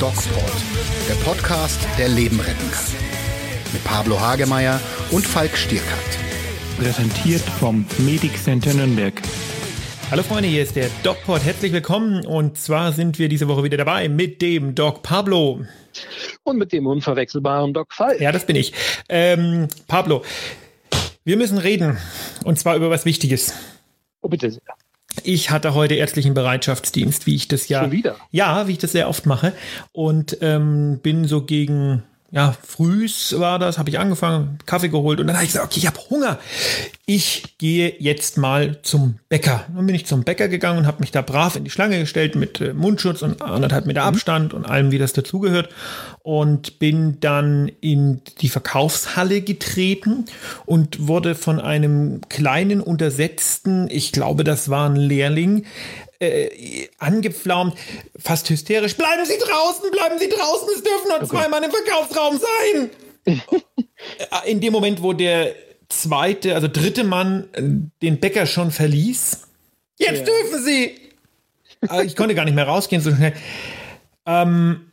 DocPod, 0.00 0.52
der 1.08 1.14
Podcast, 1.24 1.80
der 1.96 2.08
Leben 2.08 2.40
retten 2.40 2.70
kann. 2.72 2.84
Mit 3.72 3.84
Pablo 3.84 4.20
Hagemeier 4.20 4.80
und 5.12 5.24
Falk 5.24 5.56
Stierkart. 5.56 6.18
Präsentiert 6.76 7.42
vom 7.42 7.86
Medic 7.98 8.36
Center 8.36 8.74
Nürnberg. 8.74 9.14
Hallo 10.10 10.24
Freunde, 10.24 10.48
hier 10.48 10.64
ist 10.64 10.74
der 10.74 10.90
DocPod. 11.04 11.44
Herzlich 11.44 11.72
willkommen. 11.72 12.26
Und 12.26 12.58
zwar 12.58 12.92
sind 12.92 13.20
wir 13.20 13.28
diese 13.28 13.46
Woche 13.46 13.62
wieder 13.62 13.76
dabei 13.76 14.08
mit 14.08 14.42
dem 14.42 14.74
Doc 14.74 15.02
Pablo. 15.02 15.64
Und 16.42 16.58
mit 16.58 16.72
dem 16.72 16.88
unverwechselbaren 16.88 17.72
Doc 17.72 17.92
Falk. 17.92 18.20
Ja, 18.20 18.32
das 18.32 18.46
bin 18.46 18.56
ich. 18.56 18.72
Ähm, 19.08 19.68
Pablo, 19.86 20.24
wir 21.22 21.36
müssen 21.36 21.58
reden. 21.58 21.98
Und 22.42 22.58
zwar 22.58 22.74
über 22.74 22.90
was 22.90 23.04
Wichtiges. 23.04 23.54
Oh, 24.22 24.28
bitte 24.28 24.50
sehr. 24.50 24.60
Ich 25.22 25.50
hatte 25.50 25.74
heute 25.74 25.94
ärztlichen 25.94 26.34
Bereitschaftsdienst, 26.34 27.26
wie 27.26 27.34
ich 27.34 27.48
das 27.48 27.68
ja. 27.68 27.82
Schon 27.82 27.92
wieder? 27.92 28.16
Ja, 28.30 28.66
wie 28.66 28.72
ich 28.72 28.78
das 28.78 28.92
sehr 28.92 29.08
oft 29.08 29.26
mache. 29.26 29.52
Und 29.92 30.38
ähm, 30.40 30.98
bin 31.02 31.26
so 31.26 31.42
gegen 31.42 32.02
ja, 32.34 32.52
frühs 32.66 33.38
war 33.38 33.60
das, 33.60 33.78
habe 33.78 33.90
ich 33.90 34.00
angefangen, 34.00 34.58
Kaffee 34.66 34.88
geholt 34.88 35.20
und 35.20 35.28
dann 35.28 35.36
habe 35.36 35.44
ich 35.44 35.52
gesagt, 35.52 35.66
okay, 35.66 35.78
ich 35.78 35.86
habe 35.86 36.00
Hunger. 36.10 36.40
Ich 37.06 37.56
gehe 37.58 37.94
jetzt 38.00 38.38
mal 38.38 38.82
zum 38.82 39.20
Bäcker. 39.28 39.64
Dann 39.72 39.86
bin 39.86 39.94
ich 39.94 40.06
zum 40.06 40.24
Bäcker 40.24 40.48
gegangen 40.48 40.80
und 40.80 40.86
habe 40.88 40.98
mich 40.98 41.12
da 41.12 41.22
brav 41.22 41.54
in 41.54 41.62
die 41.62 41.70
Schlange 41.70 42.00
gestellt 42.00 42.34
mit 42.34 42.60
äh, 42.60 42.74
Mundschutz 42.74 43.22
und 43.22 43.40
anderthalb 43.40 43.86
Meter 43.86 44.02
Abstand 44.02 44.52
und 44.52 44.64
allem, 44.64 44.90
wie 44.90 44.98
das 44.98 45.12
dazugehört. 45.12 45.68
Und 46.22 46.80
bin 46.80 47.20
dann 47.20 47.70
in 47.80 48.20
die 48.40 48.48
Verkaufshalle 48.48 49.40
getreten 49.42 50.24
und 50.66 51.06
wurde 51.06 51.36
von 51.36 51.60
einem 51.60 52.20
kleinen, 52.28 52.80
untersetzten, 52.80 53.88
ich 53.88 54.10
glaube, 54.10 54.42
das 54.42 54.68
war 54.68 54.90
ein 54.90 54.96
Lehrling, 54.96 55.66
äh, 56.24 56.88
angepflaumt, 56.98 57.76
fast 58.18 58.48
hysterisch. 58.50 58.96
Bleiben 58.96 59.24
Sie 59.24 59.38
draußen, 59.38 59.90
bleiben 59.90 60.18
Sie 60.18 60.28
draußen, 60.28 60.68
es 60.74 60.82
dürfen 60.82 61.08
nur 61.08 61.16
okay. 61.16 61.26
zwei 61.26 61.48
Mann 61.48 61.62
im 61.62 61.70
Verkaufsraum 61.70 62.38
sein. 62.38 62.90
In 64.46 64.60
dem 64.60 64.72
Moment, 64.72 65.02
wo 65.02 65.12
der 65.12 65.54
zweite, 65.88 66.54
also 66.54 66.68
dritte 66.68 67.04
Mann 67.04 67.48
äh, 67.52 67.62
den 68.02 68.20
Bäcker 68.20 68.46
schon 68.46 68.70
verließ, 68.70 69.42
jetzt 69.98 70.18
ja. 70.18 70.24
dürfen 70.24 70.64
Sie. 70.64 71.00
ich 72.04 72.16
konnte 72.16 72.34
gar 72.34 72.44
nicht 72.44 72.54
mehr 72.54 72.66
rausgehen 72.66 73.02
so 73.02 73.14
schnell. 73.14 73.34
Ähm, 74.26 74.90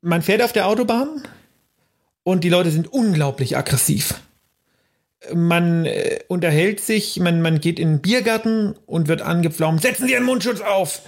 man 0.00 0.22
fährt 0.22 0.42
auf 0.42 0.52
der 0.52 0.68
Autobahn 0.68 1.22
und 2.22 2.44
die 2.44 2.48
Leute 2.48 2.70
sind 2.70 2.92
unglaublich 2.92 3.56
aggressiv 3.56 4.20
man 5.32 5.86
äh, 5.86 6.20
unterhält 6.28 6.80
sich, 6.80 7.18
man, 7.20 7.40
man 7.42 7.60
geht 7.60 7.78
in 7.78 7.88
den 7.88 8.00
Biergarten 8.00 8.74
und 8.86 9.08
wird 9.08 9.22
angepflaumt, 9.22 9.82
setzen 9.82 10.06
Sie 10.06 10.16
einen 10.16 10.26
Mundschutz 10.26 10.60
auf. 10.60 11.02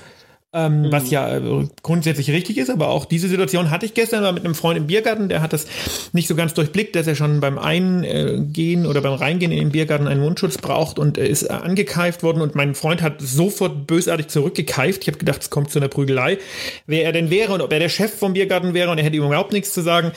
Ähm, 0.57 0.83
mhm. 0.83 0.93
Was 0.93 1.11
ja 1.11 1.37
äh, 1.37 1.69
grundsätzlich 1.83 2.31
richtig 2.31 2.57
ist, 2.57 2.71
aber 2.71 2.89
auch 2.89 3.05
diese 3.05 3.29
Situation 3.29 3.71
hatte 3.71 3.85
ich 3.85 3.93
gestern 3.93 4.23
war 4.23 4.33
mit 4.33 4.45
einem 4.45 4.55
Freund 4.55 4.79
im 4.79 4.87
Biergarten, 4.87 5.29
der 5.29 5.43
hat 5.43 5.53
das 5.53 5.67
nicht 6.13 6.29
so 6.29 6.35
ganz 6.35 6.55
durchblickt, 6.55 6.97
dass 6.97 7.07
er 7.07 7.15
schon 7.15 7.41
beim 7.41 7.59
Eingehen 7.59 8.87
oder 8.87 9.03
beim 9.03 9.13
Reingehen 9.13 9.53
in 9.53 9.59
den 9.59 9.73
Biergarten 9.73 10.07
einen 10.07 10.23
Mundschutz 10.23 10.57
braucht 10.57 10.99
und 10.99 11.19
er 11.19 11.29
ist 11.29 11.51
angekeift 11.51 12.23
worden 12.23 12.41
und 12.41 12.55
mein 12.55 12.75
Freund 12.75 13.03
hat 13.03 13.21
sofort 13.21 13.87
bösartig 13.87 14.29
zurückgekeift. 14.29 15.03
Ich 15.03 15.09
habe 15.09 15.19
gedacht, 15.19 15.43
es 15.43 15.51
kommt 15.51 15.71
zu 15.71 15.79
einer 15.79 15.89
Prügelei. 15.89 16.39
Wer 16.87 17.05
er 17.05 17.13
denn 17.13 17.29
wäre 17.29 17.53
und 17.53 17.61
ob 17.61 17.71
er 17.71 17.81
der 17.81 17.91
Chef 17.91 18.17
vom 18.17 18.33
Biergarten 18.33 18.73
wäre 18.73 18.91
und 18.91 18.97
er 18.97 19.05
hätte 19.05 19.17
ihm 19.17 19.25
überhaupt 19.25 19.53
nichts 19.53 19.75
zu 19.75 19.83
sagen. 19.83 20.13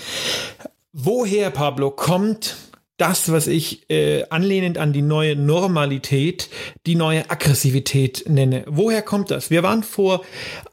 Woher, 0.94 1.50
Pablo, 1.50 1.92
kommt 1.92 2.56
das, 3.00 3.32
was 3.32 3.48
ich 3.48 3.90
äh, 3.90 4.26
anlehnend 4.30 4.78
an 4.78 4.94
die 4.94 5.02
neue 5.02 5.36
Normalität, 5.36 6.50
die 6.86 6.96
neue 6.96 7.30
Aggressivität 7.30 8.26
nenne. 8.28 8.64
Woher 8.68 9.02
kommt 9.02 9.32
das? 9.32 9.50
Wir 9.50 9.64
waren 9.64 9.84
vor 9.84 10.24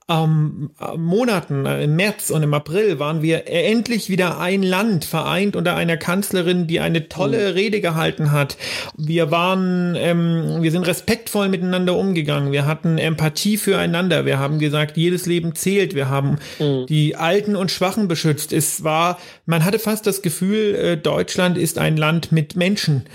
ähm, 0.09 0.71
Monaten, 0.97 1.67
äh, 1.67 1.83
im 1.83 1.97
März 1.97 2.31
und 2.31 2.43
im 2.43 2.55
April, 2.55 3.01
waren 3.01 3.23
wir 3.23 3.49
endlich 3.49 4.09
wieder 4.09 4.39
ein 4.39 4.63
Land 4.63 5.05
vereint 5.05 5.57
unter 5.57 5.75
einer 5.75 5.97
Kanzlerin, 5.97 6.69
die 6.69 6.79
eine 6.79 7.09
tolle 7.09 7.51
mhm. 7.51 7.55
Rede 7.55 7.81
gehalten 7.81 8.31
hat. 8.31 8.57
Wir 8.97 9.31
waren, 9.33 9.97
ähm, 9.97 10.63
wir 10.63 10.71
sind 10.71 10.87
respektvoll 10.87 11.49
miteinander 11.49 11.97
umgegangen. 11.97 12.53
Wir 12.53 12.67
hatten 12.67 12.99
Empathie 12.99 13.57
füreinander. 13.57 14.25
Wir 14.25 14.39
haben 14.39 14.61
gesagt, 14.61 14.97
jedes 14.97 15.27
Leben 15.27 15.57
zählt. 15.57 15.95
Wir 15.95 16.09
haben 16.09 16.39
mhm. 16.61 16.87
die 16.87 17.17
Alten 17.17 17.57
und 17.57 17.73
Schwachen 17.73 18.07
beschützt. 18.07 18.53
Es 18.53 18.85
war, 18.85 19.19
man 19.45 19.65
hatte 19.65 19.81
fast 19.81 20.07
das 20.07 20.23
Gefühl, 20.23 20.75
äh, 20.77 20.97
Deutschland 20.97 21.59
ist 21.59 21.79
ein 21.79 21.97
Land 21.97 22.31
mit 22.31 22.55
Menschen. 22.55 23.07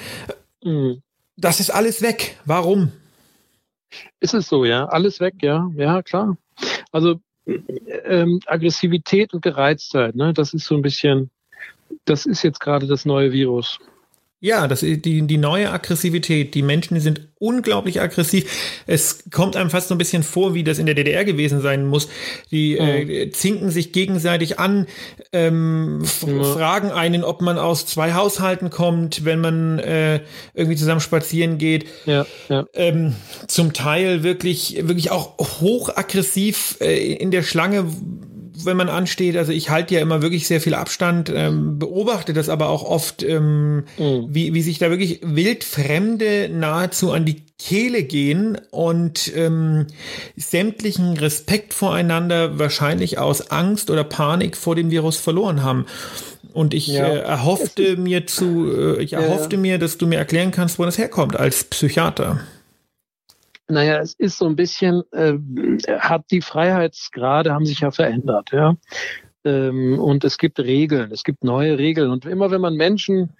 Mhm. 0.61 1.01
Das 1.37 1.61
ist 1.61 1.69
alles 1.69 2.01
weg. 2.01 2.37
Warum? 2.45 2.91
Ist 4.19 4.33
es 4.33 4.47
so, 4.47 4.65
ja? 4.65 4.85
Alles 4.85 5.19
weg, 5.19 5.35
ja? 5.41 5.69
Ja, 5.75 6.01
klar. 6.01 6.37
Also 6.91 7.19
ähm, 7.45 8.39
Aggressivität 8.45 9.33
und 9.33 9.41
Gereiztheit, 9.41 10.15
ne, 10.15 10.33
das 10.33 10.53
ist 10.53 10.65
so 10.65 10.75
ein 10.75 10.81
bisschen, 10.81 11.31
das 12.05 12.25
ist 12.25 12.43
jetzt 12.43 12.59
gerade 12.59 12.87
das 12.87 13.05
neue 13.05 13.31
Virus. 13.31 13.79
Ja, 14.43 14.67
das 14.67 14.79
die, 14.79 14.97
die 14.97 15.37
neue 15.37 15.71
Aggressivität. 15.71 16.55
Die 16.55 16.63
Menschen 16.63 16.99
sind 16.99 17.27
unglaublich 17.37 18.01
aggressiv. 18.01 18.83
Es 18.87 19.25
kommt 19.29 19.55
einem 19.55 19.69
fast 19.69 19.89
so 19.89 19.93
ein 19.93 19.99
bisschen 19.99 20.23
vor, 20.23 20.55
wie 20.55 20.63
das 20.63 20.79
in 20.79 20.87
der 20.87 20.95
DDR 20.95 21.23
gewesen 21.25 21.61
sein 21.61 21.85
muss. 21.85 22.09
Die 22.49 22.75
äh, 22.75 23.05
mhm. 23.05 23.09
äh, 23.11 23.29
zinken 23.29 23.69
sich 23.69 23.91
gegenseitig 23.91 24.57
an, 24.57 24.87
ähm, 25.31 26.03
ja. 26.25 26.43
fragen 26.43 26.89
einen, 26.91 27.23
ob 27.23 27.41
man 27.41 27.59
aus 27.59 27.85
zwei 27.85 28.13
Haushalten 28.13 28.71
kommt, 28.71 29.25
wenn 29.25 29.41
man 29.41 29.77
äh, 29.77 30.21
irgendwie 30.55 30.77
zusammen 30.77 31.01
spazieren 31.01 31.59
geht. 31.59 31.85
Ja, 32.07 32.25
ja. 32.49 32.65
Ähm, 32.73 33.13
zum 33.47 33.73
Teil 33.73 34.23
wirklich, 34.23 34.75
wirklich 34.87 35.11
auch 35.11 35.37
hochaggressiv 35.37 36.77
äh, 36.81 37.13
in 37.13 37.29
der 37.29 37.43
Schlange 37.43 37.85
wenn 38.65 38.77
man 38.77 38.89
ansteht. 38.89 39.37
Also 39.37 39.51
ich 39.51 39.69
halte 39.69 39.95
ja 39.95 40.01
immer 40.01 40.21
wirklich 40.21 40.47
sehr 40.47 40.61
viel 40.61 40.73
Abstand, 40.73 41.31
ähm, 41.33 41.79
beobachte 41.79 42.33
das 42.33 42.49
aber 42.49 42.69
auch 42.69 42.83
oft, 42.83 43.23
ähm, 43.23 43.83
mhm. 43.97 44.27
wie, 44.29 44.53
wie 44.53 44.61
sich 44.61 44.79
da 44.79 44.89
wirklich 44.89 45.19
Wildfremde 45.23 46.49
nahezu 46.51 47.11
an 47.11 47.25
die 47.25 47.43
Kehle 47.57 48.03
gehen 48.03 48.59
und 48.71 49.31
ähm, 49.35 49.87
sämtlichen 50.35 51.17
Respekt 51.17 51.73
voreinander 51.73 52.57
wahrscheinlich 52.57 53.19
aus 53.19 53.51
Angst 53.51 53.89
oder 53.89 54.03
Panik 54.03 54.57
vor 54.57 54.75
dem 54.75 54.89
Virus 54.89 55.17
verloren 55.17 55.63
haben. 55.63 55.85
Und 56.53 56.73
ich 56.73 56.87
ja. 56.87 57.05
äh, 57.05 57.19
erhoffte 57.19 57.97
mir 57.97 58.27
zu, 58.27 58.71
äh, 58.71 59.03
ich 59.03 59.13
erhoffte 59.13 59.55
ja. 59.55 59.61
mir, 59.61 59.77
dass 59.77 59.97
du 59.97 60.07
mir 60.07 60.17
erklären 60.17 60.51
kannst, 60.51 60.79
wo 60.79 60.85
das 60.85 60.97
herkommt 60.97 61.39
als 61.39 61.63
Psychiater. 61.63 62.41
Naja, 63.71 63.99
es 63.99 64.13
ist 64.13 64.37
so 64.37 64.45
ein 64.45 64.55
bisschen, 64.55 65.03
äh, 65.11 65.33
hat 65.99 66.25
die 66.29 66.41
Freiheitsgrade 66.41 67.53
haben 67.53 67.65
sich 67.65 67.79
ja 67.79 67.91
verändert, 67.91 68.51
ja. 68.51 68.75
Ähm, 69.43 69.97
und 69.97 70.23
es 70.23 70.37
gibt 70.37 70.59
Regeln, 70.59 71.11
es 71.11 71.23
gibt 71.23 71.43
neue 71.43 71.77
Regeln. 71.77 72.11
Und 72.11 72.25
immer 72.25 72.51
wenn 72.51 72.61
man 72.61 72.75
Menschen 72.75 73.31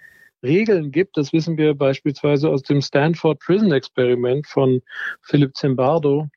Regeln 0.42 0.92
gibt, 0.92 1.18
das 1.18 1.34
wissen 1.34 1.58
wir 1.58 1.76
beispielsweise 1.76 2.50
aus 2.50 2.64
dem 2.64 2.82
Stanford 2.82 3.40
Prison 3.40 3.72
Experiment 3.72 4.48
von 4.48 4.82
Philip 5.22 5.56
Zimbardo, 5.56 6.30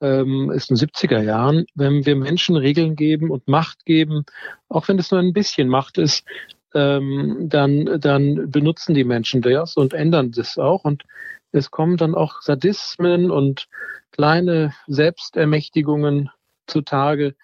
ähm, 0.00 0.50
ist 0.50 0.70
in 0.70 0.76
den 0.76 0.88
70er 0.88 1.22
Jahren, 1.22 1.66
wenn 1.74 2.04
wir 2.06 2.16
Menschen 2.16 2.56
Regeln 2.56 2.96
geben 2.96 3.30
und 3.30 3.46
Macht 3.46 3.84
geben, 3.84 4.24
auch 4.68 4.88
wenn 4.88 4.98
es 4.98 5.10
nur 5.10 5.20
ein 5.20 5.32
bisschen 5.32 5.68
Macht 5.68 5.98
ist, 5.98 6.24
ähm, 6.74 7.46
dann, 7.48 8.00
dann 8.00 8.50
benutzen 8.50 8.94
die 8.94 9.04
Menschen 9.04 9.42
das 9.42 9.76
und 9.76 9.94
ändern 9.94 10.32
das 10.32 10.58
auch. 10.58 10.84
Und 10.84 11.04
es 11.54 11.70
kommen 11.70 11.96
dann 11.96 12.14
auch 12.14 12.42
Sadismen 12.42 13.30
und 13.30 13.68
kleine 14.10 14.74
Selbstermächtigungen 14.86 16.30
zutage, 16.66 17.34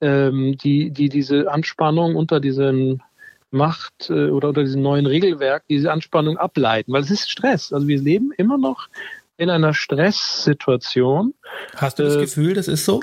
ähm, 0.00 0.56
die, 0.56 0.90
die 0.90 1.08
diese 1.08 1.50
Anspannung 1.50 2.16
unter 2.16 2.40
diesen 2.40 3.02
Macht 3.50 4.08
äh, 4.08 4.30
oder 4.30 4.48
unter 4.48 4.62
diesem 4.62 4.82
neuen 4.82 5.06
Regelwerk 5.06 5.64
diese 5.68 5.92
Anspannung 5.92 6.38
ableiten, 6.38 6.92
weil 6.92 7.02
es 7.02 7.10
ist 7.10 7.30
Stress. 7.30 7.72
Also 7.72 7.86
wir 7.86 8.00
leben 8.00 8.32
immer 8.36 8.56
noch 8.56 8.88
in 9.36 9.50
einer 9.50 9.74
Stresssituation. 9.74 11.34
Hast 11.76 11.98
du 11.98 12.04
das 12.04 12.16
äh, 12.16 12.20
Gefühl, 12.20 12.54
das 12.54 12.68
ist 12.68 12.84
so? 12.84 13.02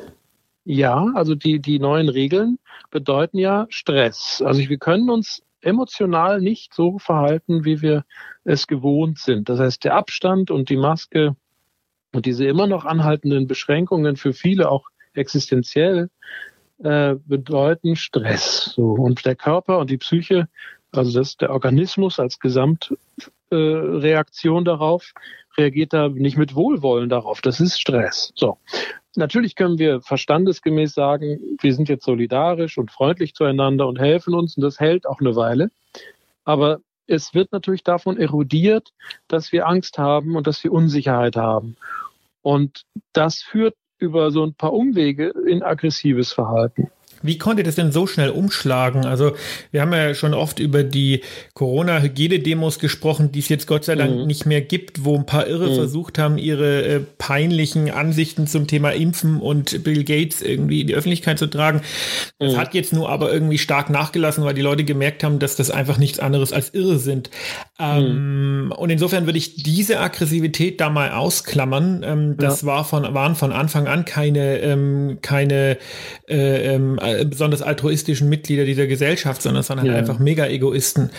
Ja, 0.63 1.12
also 1.13 1.36
die, 1.36 1.59
die 1.59 1.80
neuen 1.80 2.09
Regeln 2.09 2.57
bedeuten 2.89 3.38
ja 3.38 3.68
Stress. 3.69 4.42
Also 4.44 4.62
wir 4.68 4.77
können 4.77 5.09
uns 5.09 5.42
emotional 5.62 6.42
nicht 6.42 6.74
so 6.74 7.00
verhalten, 7.00 7.63
wie 7.65 7.81
wir 7.81 8.06
es 8.44 8.68
gewohnt 8.68 9.19
sind. 9.19 9.50
Das 9.50 9.59
heißt, 9.59 9.83
der 9.83 9.95
Abstand 9.95 10.51
und 10.51 10.69
die 10.69 10.77
Maske 10.77 11.36
und 12.13 12.25
diese 12.25 12.45
immer 12.45 12.68
noch 12.68 12.86
anhaltenden 12.86 13.48
Beschränkungen 13.48 14.15
für 14.18 14.33
viele 14.33 14.71
auch 14.71 14.86
existenziell 15.13 16.09
äh, 16.83 17.15
bedeuten 17.25 17.95
Stress. 17.95 18.74
So. 18.75 18.92
Und 18.92 19.25
der 19.25 19.36
Körper 19.36 19.80
und 19.80 19.89
die 19.89 19.98
Psyche, 19.98 20.48
also 20.92 21.18
das 21.18 21.38
der 21.38 21.50
Organismus 21.51 22.19
als 22.19 22.39
Gesamtreaktion 22.39 24.62
äh, 24.62 24.65
darauf, 24.65 25.13
reagiert 25.57 25.94
da 25.94 26.09
nicht 26.09 26.38
mit 26.38 26.54
Wohlwollen 26.56 27.09
darauf. 27.09 27.42
Das 27.42 27.59
ist 27.59 27.80
Stress. 27.80 28.31
So. 28.36 28.57
Natürlich 29.18 29.56
können 29.56 29.80
wir 29.80 30.02
verstandesgemäß 30.02 30.94
sagen, 30.94 31.58
wir 31.60 31.74
sind 31.74 31.90
jetzt 31.90 32.06
solidarisch 32.06 32.78
und 32.78 32.92
freundlich 32.92 33.34
zueinander 33.34 33.88
und 33.88 33.98
helfen 33.98 34.36
uns 34.36 34.56
und 34.56 34.62
das 34.62 34.80
hält 34.80 35.08
auch 35.08 35.19
eine 35.19 35.36
Weile. 35.36 35.72
Aber 36.46 36.81
es 37.08 37.34
wird 37.34 37.52
natürlich 37.52 37.84
davon 37.84 38.18
erodiert, 38.18 38.94
dass 39.28 39.52
wir 39.52 39.66
Angst 39.66 39.98
haben 39.98 40.36
und 40.36 40.46
dass 40.46 40.64
wir 40.64 40.72
Unsicherheit 40.72 41.36
haben. 41.36 41.78
Und 42.44 42.84
das 43.12 43.42
führt 43.42 43.74
über 43.98 44.30
so 44.30 44.46
ein 44.46 44.54
paar 44.54 44.74
Umwege 44.74 45.34
in 45.48 45.64
aggressives 45.64 46.31
Verhalten. 46.31 46.92
Wie 47.22 47.38
konnte 47.38 47.64
das 47.64 47.75
denn 47.75 47.92
so 47.92 48.08
schnell 48.08 48.30
umschlagen? 48.30 49.06
Also 49.06 49.34
wir 49.72 49.81
haben 49.81 49.94
ja 49.94 50.14
schon 50.14 50.34
oft 50.34 50.60
über 50.60 50.84
die 50.84 51.22
Corona-Hygienedemos 51.54 52.80
gesprochen, 52.80 53.31
die 53.31 53.40
es 53.40 53.50
jetzt 53.50 53.68
Gott 53.68 53.86
sei 53.86 53.96
Dank 53.96 54.16
mhm. 54.16 54.28
nicht 54.28 54.46
mehr 54.46 54.62
gibt, 54.62 55.04
wo 55.04 55.16
ein 55.16 55.25
paar 55.25 55.48
Irre 55.48 55.69
mhm. 55.69 55.75
versucht 55.75 56.18
haben, 56.18 56.38
ihre 56.38 56.84
äh, 56.84 57.00
peinlichen 57.18 57.90
Ansichten 57.90 58.48
zum 58.48 58.68
Thema 58.68 58.92
Impfen 58.92 59.40
und 59.40 59.84
Bill 59.84 60.04
Gates 60.04 60.42
irgendwie 60.42 60.81
in 60.81 60.88
die 60.88 60.96
Öffentlichkeit 60.96 61.40
zu 61.40 61.48
tragen. 61.48 61.81
Das 62.40 62.54
mhm. 62.54 62.58
hat 62.58 62.74
jetzt 62.74 62.94
nur 62.94 63.10
aber 63.10 63.31
irgendwie 63.31 63.58
stark 63.58 63.90
nachgelassen, 63.90 64.44
weil 64.44 64.54
die 64.54 64.62
Leute 64.62 64.84
gemerkt 64.84 65.24
haben, 65.24 65.40
dass 65.40 65.56
das 65.56 65.72
einfach 65.72 65.98
nichts 65.98 66.19
anderes 66.19 66.54
als 66.54 66.74
Irre 66.74 67.00
sind. 67.00 67.30
Ähm, 67.79 68.65
mhm. 68.65 68.71
und 68.71 68.89
insofern 68.89 69.27
würde 69.27 69.38
ich 69.38 69.62
diese 69.62 70.00
Aggressivität 70.00 70.81
da 70.81 70.89
mal 70.89 71.12
ausklammern. 71.12 72.01
Ähm, 72.03 72.38
das 72.38 72.62
ja. 72.62 72.68
war 72.68 72.83
von, 72.83 73.13
waren 73.13 73.35
von 73.35 73.51
Anfang 73.51 73.88
an 73.88 74.03
keine, 74.03 74.59
ähm, 74.62 75.19
keine 75.21 75.77
äh, 76.27 76.75
ähm, 76.75 76.97
äh, 77.00 77.24
besonders 77.24 77.62
altruistischen 77.62 78.29
Mitglieder 78.29 78.65
dieser 78.65 78.88
Gesellschaft, 78.88 79.44
sondern 79.44 79.62
es 79.62 79.69
waren 79.69 79.79
halt 79.79 79.91
ja. 79.91 79.95
einfach 79.97 80.18
Mega-Egoisten. 80.18 81.12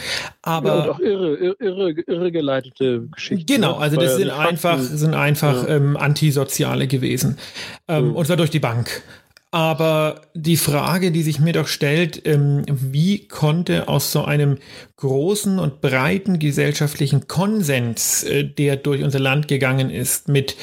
Aber 0.43 0.69
ja, 0.69 0.83
und 0.83 0.91
auch 0.91 1.01
irre, 1.01 1.55
irre, 1.61 1.91
irre 1.93 2.33
geleitete 2.33 3.07
Geschichten. 3.13 3.47
Genau, 3.47 3.77
ne? 3.77 3.83
also 3.83 3.97
das 3.97 4.17
sind 4.17 4.31
einfach, 4.31 4.81
sind 4.81 5.15
einfach 5.15 5.69
ja. 5.69 5.77
ähm, 5.77 5.97
Antisoziale 5.97 6.89
gewesen. 6.89 7.39
Ähm, 7.87 8.09
mhm. 8.09 8.17
Und 8.17 8.27
zwar 8.27 8.37
durch 8.37 8.51
die 8.51 8.61
Bank. 8.61 9.03
Aber 9.51 10.21
die 10.35 10.59
Frage, 10.59 11.11
die 11.11 11.23
sich 11.23 11.41
mir 11.41 11.55
doch 11.55 11.69
stellt, 11.69 12.27
ähm, 12.27 12.65
wie 12.69 13.27
konnte 13.29 13.89
aus 13.89 14.13
so 14.13 14.25
einem 14.25 14.59
großen 14.97 15.59
und 15.59 15.81
breiten 15.81 16.39
gesellschaftlichen 16.39 17.29
Konsens, 17.29 18.25
äh, 18.25 18.45
der 18.45 18.77
durch 18.77 19.03
unser 19.03 19.21
Land 19.21 19.49
gegangen 19.49 19.89
ist, 19.89 20.29
mit 20.29 20.55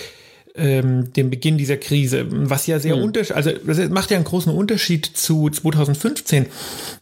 ähm, 0.53 1.11
dem 1.13 1.31
Beginn 1.31 1.57
dieser 1.57 1.77
Krise, 1.77 2.27
was 2.29 2.67
ja 2.67 2.79
sehr 2.79 2.95
mhm. 2.95 3.03
unterschiedlich, 3.03 3.35
also 3.35 3.51
das 3.51 3.89
macht 3.89 4.11
ja 4.11 4.17
einen 4.17 4.25
großen 4.25 4.53
Unterschied 4.53 5.05
zu 5.05 5.49
2015, 5.49 6.45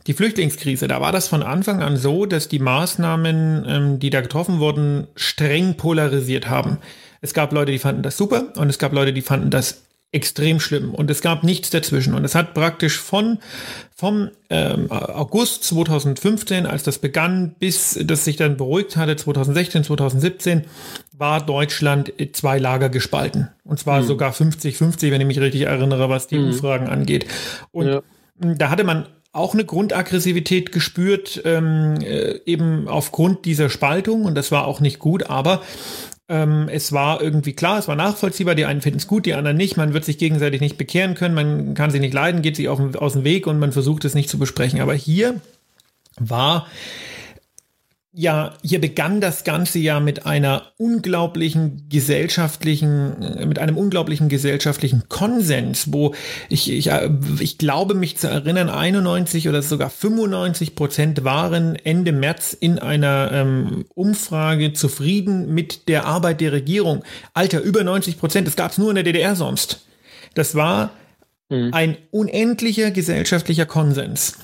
die 0.08 0.14
Flüchtlingskrise. 0.14 0.88
Da 0.88 1.02
war 1.02 1.12
das 1.12 1.28
von 1.28 1.44
Anfang 1.44 1.84
an 1.84 1.98
so, 1.98 2.26
dass 2.26 2.48
die 2.48 2.60
Maßnahmen, 2.60 3.66
ähm, 3.68 4.00
die 4.00 4.10
da 4.10 4.22
getroffen 4.22 4.60
wurden, 4.60 5.08
streng 5.16 5.76
polarisiert 5.76 6.50
haben. 6.50 6.78
Es 7.20 7.34
gab 7.34 7.52
Leute, 7.52 7.74
die 7.74 7.80
fanden 7.80 8.04
das 8.04 8.18
super 8.18 8.54
und 8.56 8.70
es 8.70 8.80
gab 8.80 8.94
Leute, 8.94 9.12
die 9.12 9.22
fanden 9.22 9.50
das 9.50 9.84
extrem 10.13 10.60
schlimm 10.60 10.94
und 10.94 11.10
es 11.12 11.21
gab 11.21 11.44
nichts 11.44 11.71
dazwischen 11.71 12.13
und 12.13 12.24
es 12.24 12.36
hat 12.36 12.54
praktisch 12.54 13.00
von 13.00 13.39
vom 13.95 14.30
ähm, 14.50 14.92
August 14.92 15.63
2015, 15.63 16.65
als 16.65 16.83
das 16.83 17.00
begann, 17.00 17.56
bis 17.57 17.98
das 18.04 18.25
sich 18.25 18.36
dann 18.36 18.57
beruhigt 18.57 18.98
hatte, 18.98 19.15
2016, 19.15 19.86
2017, 19.86 20.65
war 21.18 21.45
Deutschland 21.45 22.12
zwei 22.33 22.57
Lager 22.60 22.89
gespalten. 22.89 23.50
Und 23.63 23.80
zwar 23.80 24.01
mhm. 24.01 24.07
sogar 24.07 24.33
50-50, 24.33 25.12
wenn 25.12 25.21
ich 25.21 25.27
mich 25.27 25.39
richtig 25.39 25.62
erinnere, 25.62 26.10
was 26.10 26.27
die 26.27 26.38
mhm. 26.38 26.48
Umfragen 26.48 26.89
angeht. 26.89 27.27
Und 27.71 27.88
ja. 27.88 28.01
da 28.39 28.69
hatte 28.69 28.83
man 28.83 29.07
auch 29.31 29.54
eine 29.54 29.65
Grundaggressivität 29.65 30.71
gespürt, 30.71 31.42
ähm, 31.45 31.98
äh, 32.01 32.39
eben 32.45 32.88
aufgrund 32.88 33.45
dieser 33.45 33.69
Spaltung. 33.69 34.25
Und 34.25 34.36
das 34.36 34.51
war 34.51 34.68
auch 34.68 34.80
nicht 34.80 35.00
gut, 35.00 35.30
aber 35.30 35.62
ähm, 36.34 36.68
es 36.68 36.92
war 36.92 37.22
irgendwie 37.22 37.54
klar, 37.54 37.78
es 37.78 37.88
war 37.88 37.96
nachvollziehbar. 37.96 38.56
Die 38.56 38.66
einen 38.66 38.82
finden 38.82 38.98
es 38.98 39.06
gut, 39.06 39.28
die 39.28 39.36
anderen 39.36 39.56
nicht. 39.56 39.78
Man 39.78 39.94
wird 39.94 40.04
sich 40.04 40.18
gegenseitig 40.18 40.62
nicht 40.62 40.80
bekehren 40.80 41.14
können, 41.14 41.36
man 41.36 41.76
kann 41.76 41.92
sich 41.92 42.02
nicht 42.02 42.14
leiden, 42.14 42.42
geht 42.42 42.56
sich 42.56 42.70
auf, 42.70 42.80
aus 42.96 43.14
dem 43.14 43.24
Weg 43.24 43.46
und 43.46 43.60
man 43.60 43.72
versucht 43.72 44.04
es 44.04 44.16
nicht 44.16 44.30
zu 44.30 44.40
besprechen. 44.40 44.82
Aber 44.82 44.96
hier 44.96 45.40
war 46.20 46.68
ja, 48.15 48.54
hier 48.62 48.80
begann 48.80 49.21
das 49.21 49.44
Ganze 49.44 49.80
ja 49.80 50.00
mit 50.00 50.27
einer 50.27 50.71
unglaublichen 50.77 51.89
gesellschaftlichen, 51.89 53.24
äh, 53.24 53.45
mit 53.48 53.57
einem 53.57 53.75
unglaublichen 53.75 54.30
gesellschaftlichen 54.30 55.10
Konsens, 55.10 55.92
wo 55.92 56.13
ich, 56.48 56.71
ich, 56.71 56.92
äh, 56.92 57.10
ich 57.39 57.57
glaube 57.57 57.95
mich 57.95 58.18
zu 58.18 58.27
erinnern, 58.27 58.69
91 58.69 59.50
oder 59.50 59.63
sogar 59.63 59.89
95 59.89 60.75
Prozent 60.75 61.24
waren 61.24 61.75
Ende 61.75 62.12
März 62.12 62.54
in 62.54 62.77
einer 62.77 63.31
ähm, 63.31 63.86
Umfrage 63.95 64.74
zufrieden 64.74 65.51
mit 65.51 65.88
der 65.88 66.06
Arbeit 66.06 66.39
der 66.39 66.51
Regierung. 66.51 67.04
Alter, 67.33 67.62
über 67.62 67.83
90 67.83 68.19
Prozent, 68.19 68.45
das 68.45 68.56
gab 68.56 68.71
es 68.71 68.77
nur 68.77 68.89
in 68.89 68.95
der 68.95 69.04
DDR 69.04 69.36
sonst. 69.36 69.88
Das 70.36 70.54
war 70.54 70.92
mhm. 71.50 71.69
ein 71.74 71.98
unendlicher 72.12 72.92
gesellschaftlicher 72.92 73.65
Konsens. 73.65 74.38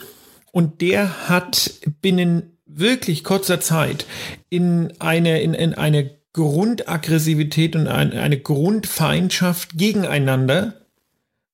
Und 0.51 0.81
der 0.81 1.29
hat 1.29 1.71
binnen 2.01 2.58
wirklich 2.69 3.23
kurzer 3.23 3.59
Zeit 3.59 4.05
in 4.49 4.93
eine, 4.99 5.41
in, 5.41 5.53
in 5.53 5.73
eine 5.73 6.11
Grundaggressivität 6.33 7.75
und 7.75 7.87
ein, 7.87 8.13
eine 8.13 8.39
Grundfeindschaft 8.39 9.77
gegeneinander 9.77 10.73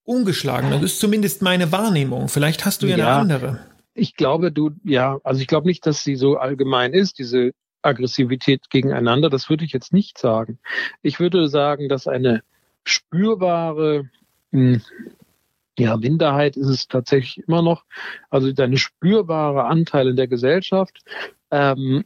umgeschlagen. 0.04 0.70
Das 0.70 0.84
ist 0.84 1.00
zumindest 1.00 1.42
meine 1.42 1.72
Wahrnehmung. 1.72 2.28
Vielleicht 2.28 2.66
hast 2.66 2.84
du 2.84 2.88
ja, 2.88 2.98
ja 2.98 3.08
eine 3.08 3.16
andere. 3.16 3.60
Ich 3.94 4.16
glaube, 4.16 4.52
du, 4.52 4.72
ja, 4.84 5.20
also 5.24 5.42
ich 5.42 5.48
glaube 5.48 5.68
nicht, 5.68 5.86
dass 5.86 6.04
sie 6.04 6.16
so 6.16 6.38
allgemein 6.38 6.94
ist, 6.94 7.18
diese 7.18 7.52
Aggressivität 7.82 8.70
gegeneinander. 8.70 9.30
Das 9.30 9.50
würde 9.50 9.64
ich 9.64 9.72
jetzt 9.72 9.94
nicht 9.94 10.18
sagen. 10.18 10.60
Ich 11.02 11.20
würde 11.20 11.48
sagen, 11.48 11.88
dass 11.88 12.08
eine 12.08 12.42
spürbare 12.84 14.10
hm, 14.52 14.82
ja, 15.78 15.98
Minderheit 15.98 16.58
ist 16.58 16.68
es 16.68 16.88
tatsächlich 16.88 17.46
immer 17.48 17.62
noch, 17.62 17.84
also 18.30 18.52
eine 18.62 18.78
spürbare 18.78 19.66
Anteil 19.66 20.08
in 20.10 20.16
der 20.16 20.28
Gesellschaft, 20.28 21.00
ähm, 21.52 22.06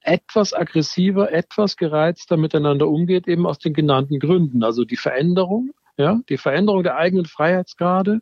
etwas 0.00 0.52
aggressiver, 0.52 1.32
etwas 1.32 1.76
gereizter 1.76 2.36
miteinander 2.36 2.88
umgeht, 2.88 3.28
eben 3.28 3.46
aus 3.46 3.58
den 3.58 3.74
genannten 3.74 4.18
Gründen. 4.18 4.64
Also 4.64 4.84
die 4.84 4.96
Veränderung, 4.96 5.72
ja, 5.96 6.20
die 6.28 6.38
Veränderung 6.38 6.82
der 6.82 6.96
eigenen 6.96 7.26
Freiheitsgrade, 7.26 8.20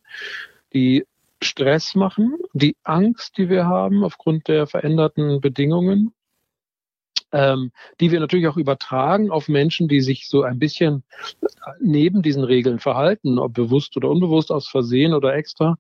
die 0.75 1.07
Stress 1.43 1.95
machen, 1.95 2.37
die 2.53 2.77
Angst, 2.85 3.39
die 3.39 3.49
wir 3.49 3.67
haben 3.67 4.05
aufgrund 4.05 4.49
der 4.49 4.67
veränderten 4.67 5.41
Bedingungen, 5.41 6.13
ähm, 7.33 7.73
die 8.01 8.11
wir 8.11 8.21
natürlich 8.21 8.49
auch 8.49 8.57
übertragen 8.57 9.31
auf 9.31 9.49
Menschen, 9.49 9.89
die 9.89 10.01
sich 10.01 10.29
so 10.29 10.43
ein 10.43 10.59
bisschen 10.59 11.03
neben 11.81 12.23
diesen 12.23 12.45
Regeln 12.45 12.79
verhalten, 12.79 13.39
ob 13.39 13.55
bewusst 13.55 13.97
oder 13.97 14.09
unbewusst, 14.11 14.51
aus 14.51 14.69
Versehen 14.69 15.15
oder 15.15 15.35
extra, 15.35 15.77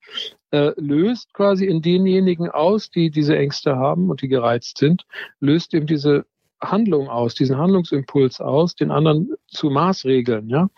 äh, 0.51 0.73
löst 0.77 1.33
quasi 1.35 1.67
in 1.67 1.83
denjenigen 1.83 2.51
aus, 2.51 2.91
die 2.91 3.11
diese 3.11 3.37
Ängste 3.37 3.77
haben 3.77 4.11
und 4.11 4.23
die 4.23 4.29
gereizt 4.29 4.79
sind, 4.79 5.05
löst 5.41 5.75
eben 5.75 5.87
diese 5.87 6.25
Handlung 6.63 7.09
aus, 7.09 7.35
diesen 7.35 7.57
Handlungsimpuls 7.57 8.41
aus, 8.41 8.75
den 8.75 8.91
anderen 8.91 9.31
zu 9.49 9.71
maßregeln, 9.71 10.49
ja. 10.51 10.69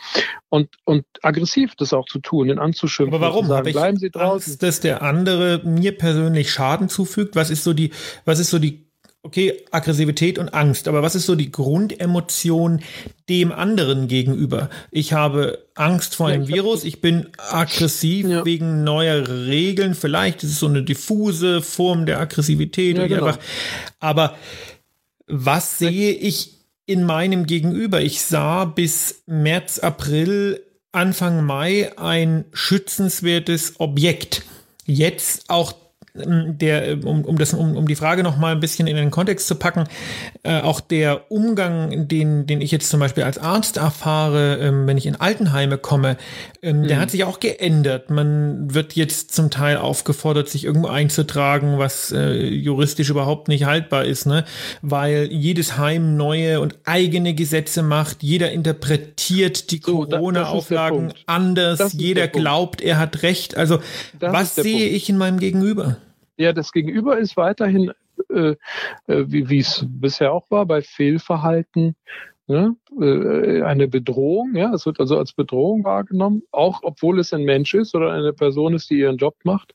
Und, 0.48 0.68
und 0.84 1.04
aggressiv 1.22 1.74
das 1.76 1.92
auch 1.92 2.06
zu 2.06 2.20
tun, 2.20 2.48
den 2.48 2.60
anzuschimpfen. 2.60 3.14
Aber 3.14 3.26
warum? 3.26 3.46
Sagen, 3.46 3.72
bleiben 3.72 3.96
Sie 3.96 4.10
draußen. 4.10 4.52
Angst, 4.52 4.62
dass 4.62 4.80
der 4.80 5.02
andere 5.02 5.62
mir 5.64 5.96
persönlich 5.98 6.52
Schaden 6.52 6.88
zufügt? 6.88 7.34
Was 7.34 7.50
ist 7.50 7.64
so 7.64 7.72
die, 7.72 7.90
was 8.24 8.38
ist 8.38 8.50
so 8.50 8.60
die 8.60 8.91
okay, 9.22 9.64
Aggressivität 9.70 10.38
und 10.38 10.52
Angst, 10.52 10.88
aber 10.88 11.02
was 11.02 11.14
ist 11.14 11.26
so 11.26 11.34
die 11.34 11.52
Grundemotion 11.52 12.82
dem 13.28 13.52
anderen 13.52 14.08
gegenüber? 14.08 14.68
Ich 14.90 15.12
habe 15.12 15.66
Angst 15.74 16.16
vor 16.16 16.28
einem 16.28 16.42
ja, 16.42 16.56
Virus, 16.56 16.84
ich 16.84 17.00
bin 17.00 17.28
aggressiv 17.36 18.26
ja. 18.26 18.44
wegen 18.44 18.84
neuer 18.84 19.28
Regeln, 19.28 19.94
vielleicht 19.94 20.42
ist 20.42 20.50
es 20.50 20.58
so 20.58 20.66
eine 20.66 20.82
diffuse 20.82 21.62
Form 21.62 22.04
der 22.06 22.20
Aggressivität, 22.20 22.98
ja, 22.98 23.06
genau. 23.06 23.26
einfach, 23.26 23.38
aber 24.00 24.36
was 25.26 25.78
sehe 25.78 26.12
ich 26.12 26.58
in 26.84 27.04
meinem 27.04 27.46
Gegenüber? 27.46 28.00
Ich 28.00 28.22
sah 28.22 28.64
bis 28.64 29.22
März, 29.26 29.78
April, 29.78 30.60
Anfang 30.90 31.44
Mai 31.44 31.96
ein 31.96 32.44
schützenswertes 32.52 33.74
Objekt. 33.78 34.42
Jetzt 34.84 35.48
auch 35.48 35.72
der, 36.14 36.98
um, 37.04 37.24
um, 37.24 37.38
das, 37.38 37.54
um, 37.54 37.74
um 37.74 37.86
die 37.86 37.94
Frage 37.94 38.22
noch 38.22 38.36
mal 38.36 38.52
ein 38.52 38.60
bisschen 38.60 38.86
in 38.86 38.96
den 38.96 39.10
Kontext 39.10 39.46
zu 39.46 39.54
packen, 39.54 39.84
äh, 40.42 40.60
auch 40.60 40.80
der 40.80 41.30
Umgang, 41.30 42.06
den, 42.06 42.46
den 42.46 42.60
ich 42.60 42.70
jetzt 42.70 42.90
zum 42.90 43.00
Beispiel 43.00 43.24
als 43.24 43.38
Arzt 43.38 43.78
erfahre, 43.78 44.58
ähm, 44.58 44.86
wenn 44.86 44.98
ich 44.98 45.06
in 45.06 45.16
Altenheime 45.16 45.78
komme, 45.78 46.18
ähm, 46.60 46.82
mhm. 46.82 46.88
der 46.88 47.00
hat 47.00 47.10
sich 47.10 47.24
auch 47.24 47.40
geändert. 47.40 48.10
Man 48.10 48.74
wird 48.74 48.94
jetzt 48.94 49.34
zum 49.34 49.50
Teil 49.50 49.78
aufgefordert, 49.78 50.50
sich 50.50 50.64
irgendwo 50.64 50.88
einzutragen, 50.88 51.78
was 51.78 52.12
äh, 52.12 52.46
juristisch 52.46 53.08
überhaupt 53.08 53.48
nicht 53.48 53.64
haltbar 53.64 54.04
ist, 54.04 54.26
ne? 54.26 54.44
weil 54.82 55.28
jedes 55.32 55.78
Heim 55.78 56.18
neue 56.18 56.60
und 56.60 56.76
eigene 56.84 57.32
Gesetze 57.32 57.82
macht, 57.82 58.22
jeder 58.22 58.52
interpretiert 58.52 59.70
die 59.70 59.80
so, 59.82 60.04
Corona-Auflagen 60.04 61.14
anders, 61.26 61.94
jeder 61.94 62.28
glaubt, 62.28 62.82
er 62.82 62.98
hat 62.98 63.22
Recht. 63.22 63.56
Also 63.56 63.78
das 64.18 64.32
was 64.32 64.54
sehe 64.56 64.80
Punkt. 64.80 64.96
ich 64.96 65.08
in 65.08 65.16
meinem 65.16 65.38
Gegenüber? 65.38 65.96
Ja, 66.42 66.52
das 66.52 66.72
Gegenüber 66.72 67.18
ist 67.18 67.36
weiterhin, 67.36 67.92
äh, 68.30 68.56
äh 69.06 69.24
wie 69.26 69.58
es 69.58 69.86
bisher 69.88 70.32
auch 70.32 70.50
war, 70.50 70.66
bei 70.66 70.82
Fehlverhalten 70.82 71.96
ne? 72.46 72.76
äh, 73.00 73.62
eine 73.62 73.88
Bedrohung. 73.88 74.54
Ja, 74.54 74.72
es 74.72 74.86
wird 74.86 75.00
also 75.00 75.18
als 75.18 75.32
Bedrohung 75.32 75.84
wahrgenommen, 75.84 76.42
auch 76.50 76.80
obwohl 76.82 77.18
es 77.20 77.32
ein 77.32 77.44
Mensch 77.44 77.74
ist 77.74 77.94
oder 77.94 78.12
eine 78.12 78.32
Person 78.32 78.74
ist, 78.74 78.90
die 78.90 78.98
ihren 78.98 79.16
Job 79.16 79.36
macht. 79.44 79.72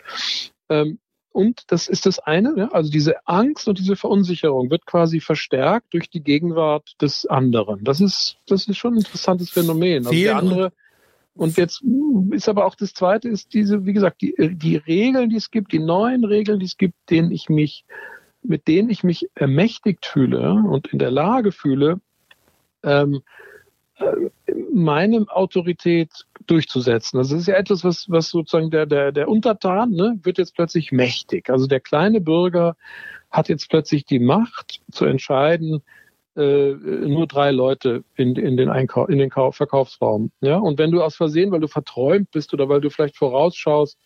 Ähm, 0.69 0.99
und 1.31 1.63
das 1.67 1.87
ist 1.87 2.07
das 2.07 2.17
eine, 2.17 2.55
ja? 2.57 2.67
also 2.69 2.89
diese 2.89 3.27
Angst 3.27 3.67
und 3.67 3.77
diese 3.77 3.95
Verunsicherung 3.95 4.71
wird 4.71 4.87
quasi 4.87 5.19
verstärkt 5.19 5.93
durch 5.93 6.09
die 6.09 6.23
Gegenwart 6.23 6.95
des 6.99 7.27
anderen. 7.27 7.83
Das 7.83 8.01
ist, 8.01 8.37
das 8.47 8.67
ist 8.67 8.77
schon 8.77 8.95
ein 8.95 8.99
interessantes 8.99 9.51
Phänomen. 9.51 10.07
Also 10.07 10.19
der 10.19 10.37
andere 10.37 10.71
Und 11.37 11.57
jetzt 11.57 11.83
ist 12.31 12.49
aber 12.49 12.65
auch 12.65 12.75
das 12.75 12.93
Zweite, 12.93 13.29
ist 13.29 13.53
diese, 13.53 13.85
wie 13.85 13.93
gesagt, 13.93 14.21
die, 14.21 14.35
die 14.37 14.75
Regeln, 14.75 15.29
die 15.29 15.35
es 15.35 15.51
gibt, 15.51 15.71
die 15.71 15.79
neuen 15.79 16.25
Regeln, 16.25 16.59
die 16.59 16.65
es 16.65 16.77
gibt, 16.77 16.95
denen 17.09 17.31
ich 17.31 17.49
mich, 17.49 17.85
mit 18.41 18.67
denen 18.67 18.89
ich 18.89 19.03
mich 19.03 19.29
ermächtigt 19.35 20.05
fühle 20.05 20.53
und 20.53 20.87
in 20.87 20.99
der 20.99 21.11
Lage 21.11 21.51
fühle, 21.51 21.99
ähm, 22.83 23.21
äh, 23.99 24.13
meine 24.73 25.25
Autorität 25.29 26.09
durchzusetzen. 26.47 27.17
Also 27.17 27.35
das 27.35 27.41
ist 27.41 27.47
ja 27.47 27.55
etwas, 27.55 27.83
was, 27.83 28.05
was 28.09 28.29
sozusagen 28.29 28.71
der, 28.71 28.85
der, 28.85 29.11
der 29.11 29.27
Untertan 29.27 29.91
ne, 29.91 30.19
wird 30.23 30.37
jetzt 30.37 30.55
plötzlich 30.55 30.91
mächtig. 30.91 31.49
Also 31.49 31.67
der 31.67 31.79
kleine 31.79 32.21
Bürger 32.21 32.75
hat 33.29 33.49
jetzt 33.49 33.69
plötzlich 33.69 34.05
die 34.05 34.19
Macht 34.19 34.81
zu 34.91 35.05
entscheiden, 35.05 35.81
äh, 36.37 36.73
nur 36.73 37.27
drei 37.27 37.51
Leute 37.51 38.03
in, 38.15 38.35
in 38.35 38.57
den, 38.57 38.69
Einkauf, 38.69 39.09
in 39.09 39.17
den 39.17 39.29
Kauf, 39.29 39.55
Verkaufsraum. 39.55 40.31
Ja? 40.41 40.57
Und 40.57 40.77
wenn 40.77 40.91
du 40.91 41.01
aus 41.01 41.15
Versehen, 41.15 41.51
weil 41.51 41.59
du 41.59 41.67
verträumt 41.67 42.31
bist 42.31 42.53
oder 42.53 42.69
weil 42.69 42.81
du 42.81 42.89
vielleicht 42.89 43.17
vorausschaust, 43.17 43.97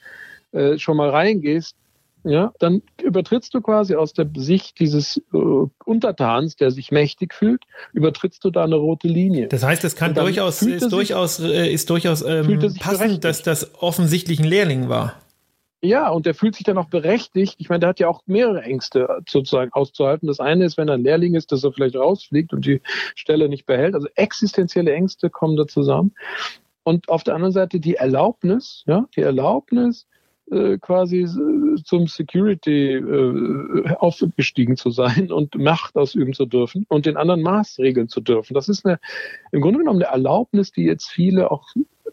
äh, 0.52 0.78
schon 0.78 0.98
mal 0.98 1.10
reingehst, 1.10 1.76
ja, 2.24 2.54
dann 2.60 2.84
übertrittst 3.02 3.54
du 3.54 3.62
quasi 3.62 3.96
aus 3.96 4.14
der 4.14 4.30
Sicht 4.36 4.80
dieses 4.80 5.18
äh, 5.34 5.38
Untertans, 5.86 6.56
der 6.56 6.70
sich 6.70 6.92
mächtig 6.92 7.34
fühlt, 7.34 7.64
übertrittst 7.94 8.44
du 8.44 8.52
da 8.52 8.64
eine 8.64 8.76
rote 8.76 9.08
Linie. 9.08 9.48
Das 9.48 9.64
heißt, 9.64 9.84
es 9.84 9.96
kann 9.96 10.14
durchaus, 10.14 10.62
ist, 10.62 10.92
durchaus, 10.92 11.40
äh, 11.40 11.72
ist 11.72 11.90
durchaus 11.90 12.22
ähm, 12.22 12.76
passend, 12.80 13.24
dass 13.24 13.42
das 13.42 13.72
offensichtlich 13.82 14.40
ein 14.40 14.46
Lehrling 14.46 14.88
war. 14.88 15.16
Ja, 15.84 16.10
und 16.10 16.28
der 16.28 16.36
fühlt 16.36 16.56
sich 16.56 16.64
dann 16.64 16.78
auch 16.78 16.90
berechtigt. 16.90 17.56
Ich 17.58 17.70
meine, 17.70 17.80
der 17.80 17.90
hat 17.90 18.00
ja 18.00 18.08
auch 18.08 18.22
mehrere 18.28 18.62
Ängste 18.62 19.22
sozusagen 19.28 19.74
auszuhalten. 19.74 20.28
Das 20.28 20.40
eine 20.40 20.66
ist, 20.66 20.78
wenn 20.78 20.88
er 20.88 20.94
ein 20.94 21.04
Lehrling 21.04 21.34
ist, 21.34 21.52
dass 21.52 21.64
er 21.64 21.74
vielleicht 21.74 21.96
rausfliegt 21.96 22.54
und 22.54 22.66
die 22.66 22.82
Stelle 23.16 23.50
nicht 23.50 23.66
behält. 23.66 23.96
Also 23.96 24.08
existenzielle 24.16 24.94
Ängste 24.94 25.32
kommen 25.32 25.56
da 25.56 25.66
zusammen. 25.66 26.14
Und 26.84 27.10
auf 27.10 27.24
der 27.24 27.34
anderen 27.34 27.52
Seite 27.52 27.80
die 27.80 27.96
Erlaubnis, 27.96 28.84
ja, 28.86 29.08
die 29.16 29.22
Erlaubnis, 29.22 30.08
äh, 30.52 30.78
quasi 30.78 31.28
zum 31.84 32.08
Security 32.08 32.96
äh, 32.96 33.96
aufgestiegen 33.96 34.76
zu 34.78 34.92
sein 34.92 35.32
und 35.32 35.56
Macht 35.56 35.96
ausüben 35.96 36.34
zu 36.34 36.46
dürfen 36.46 36.86
und 36.90 37.06
den 37.06 37.18
anderen 37.18 37.42
maßregeln 37.42 38.08
zu 38.10 38.22
dürfen. 38.22 38.54
Das 38.54 38.70
ist 38.70 38.86
eine, 38.86 39.00
im 39.52 39.62
Grunde 39.62 39.80
genommen 39.80 40.04
eine 40.04 40.12
Erlaubnis, 40.12 40.72
die 40.72 40.84
jetzt 40.84 41.10
viele 41.10 41.50
auch 41.52 41.64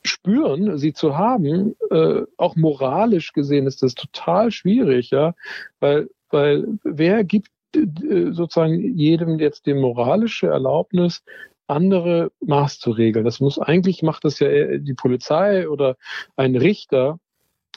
spüren, 0.03 0.79
sie 0.79 0.93
zu 0.93 1.17
haben, 1.17 1.75
äh, 1.91 2.23
auch 2.37 2.57
moralisch 2.57 3.33
gesehen 3.33 3.67
ist 3.67 3.83
das 3.83 3.95
total 3.95 4.51
schwierig, 4.51 5.11
ja, 5.11 5.35
weil, 5.81 6.09
weil 6.31 6.67
wer 6.85 7.25
gibt 7.25 7.51
äh, 7.75 8.33
sozusagen 8.33 8.97
jedem 8.97 9.39
jetzt 9.39 9.67
die 9.67 9.75
moralische 9.75 10.49
Erlaubnis, 10.49 11.23
andere 11.69 12.33
Maß 12.41 12.79
zu 12.79 12.91
regeln. 12.91 13.25
Das 13.25 13.41
muss 13.41 13.59
eigentlich 13.59 14.03
macht 14.03 14.25
das 14.25 14.39
ja 14.41 14.79
die 14.79 14.95
Polizei 14.95 15.69
oder 15.69 15.97
ein 16.37 16.57
Richter. 16.57 17.19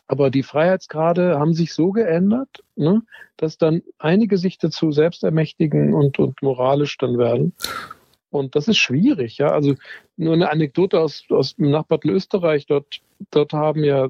Aber 0.07 0.29
die 0.29 0.43
Freiheitsgrade 0.43 1.39
haben 1.39 1.53
sich 1.53 1.73
so 1.73 1.91
geändert, 1.91 2.63
ne, 2.75 3.01
dass 3.37 3.57
dann 3.57 3.81
einige 3.97 4.37
sich 4.37 4.57
dazu 4.57 4.91
selbst 4.91 5.23
ermächtigen 5.23 5.93
und, 5.93 6.19
und 6.19 6.41
moralisch 6.41 6.97
dann 6.97 7.17
werden. 7.17 7.53
Und 8.31 8.55
das 8.55 8.67
ist 8.67 8.77
schwierig, 8.77 9.37
ja. 9.37 9.47
Also 9.47 9.75
nur 10.15 10.33
eine 10.33 10.49
Anekdote 10.49 10.99
aus, 10.99 11.25
aus 11.29 11.55
dem 11.55 11.69
Nachbarten 11.69 12.09
Österreich. 12.09 12.65
Dort, 12.65 13.01
dort 13.29 13.53
haben 13.53 13.83
ja 13.83 14.09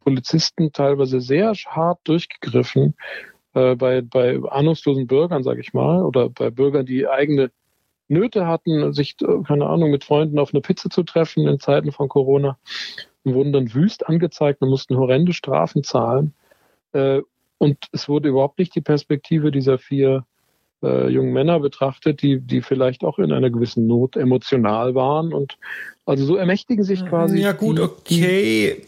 Polizisten 0.00 0.72
teilweise 0.72 1.20
sehr 1.20 1.52
hart 1.52 2.00
durchgegriffen 2.04 2.94
äh, 3.52 3.76
bei, 3.76 4.00
bei 4.00 4.40
ahnungslosen 4.42 5.06
Bürgern, 5.06 5.42
sage 5.42 5.60
ich 5.60 5.74
mal, 5.74 6.02
oder 6.02 6.30
bei 6.30 6.50
Bürgern, 6.50 6.86
die 6.86 7.06
eigene 7.06 7.50
Nöte 8.08 8.46
hatten, 8.46 8.94
sich, 8.94 9.16
äh, 9.20 9.42
keine 9.46 9.66
Ahnung, 9.66 9.90
mit 9.90 10.04
Freunden 10.04 10.38
auf 10.38 10.54
eine 10.54 10.62
Pizza 10.62 10.88
zu 10.88 11.02
treffen 11.02 11.46
in 11.46 11.60
Zeiten 11.60 11.92
von 11.92 12.08
Corona 12.08 12.58
und 13.24 13.34
wurden 13.34 13.52
dann 13.52 13.74
wüst 13.74 14.08
angezeigt 14.08 14.62
und 14.62 14.70
mussten 14.70 14.96
horrende 14.96 15.34
Strafen 15.34 15.84
zahlen. 15.84 16.34
Äh, 16.92 17.20
und 17.58 17.76
es 17.92 18.08
wurde 18.08 18.30
überhaupt 18.30 18.58
nicht 18.58 18.74
die 18.74 18.80
Perspektive 18.80 19.50
dieser 19.50 19.78
vier 19.78 20.24
äh, 20.82 21.08
jungen 21.08 21.32
Männer 21.32 21.60
betrachtet, 21.60 22.22
die, 22.22 22.40
die 22.40 22.62
vielleicht 22.62 23.04
auch 23.04 23.18
in 23.18 23.32
einer 23.32 23.50
gewissen 23.50 23.86
Not 23.86 24.16
emotional 24.16 24.94
waren 24.94 25.32
und 25.32 25.58
also 26.08 26.24
so 26.24 26.36
ermächtigen 26.36 26.84
sich 26.84 27.04
quasi. 27.04 27.38
Ja 27.38 27.52
gut, 27.52 27.76
die, 27.76 27.82
okay. 27.82 28.82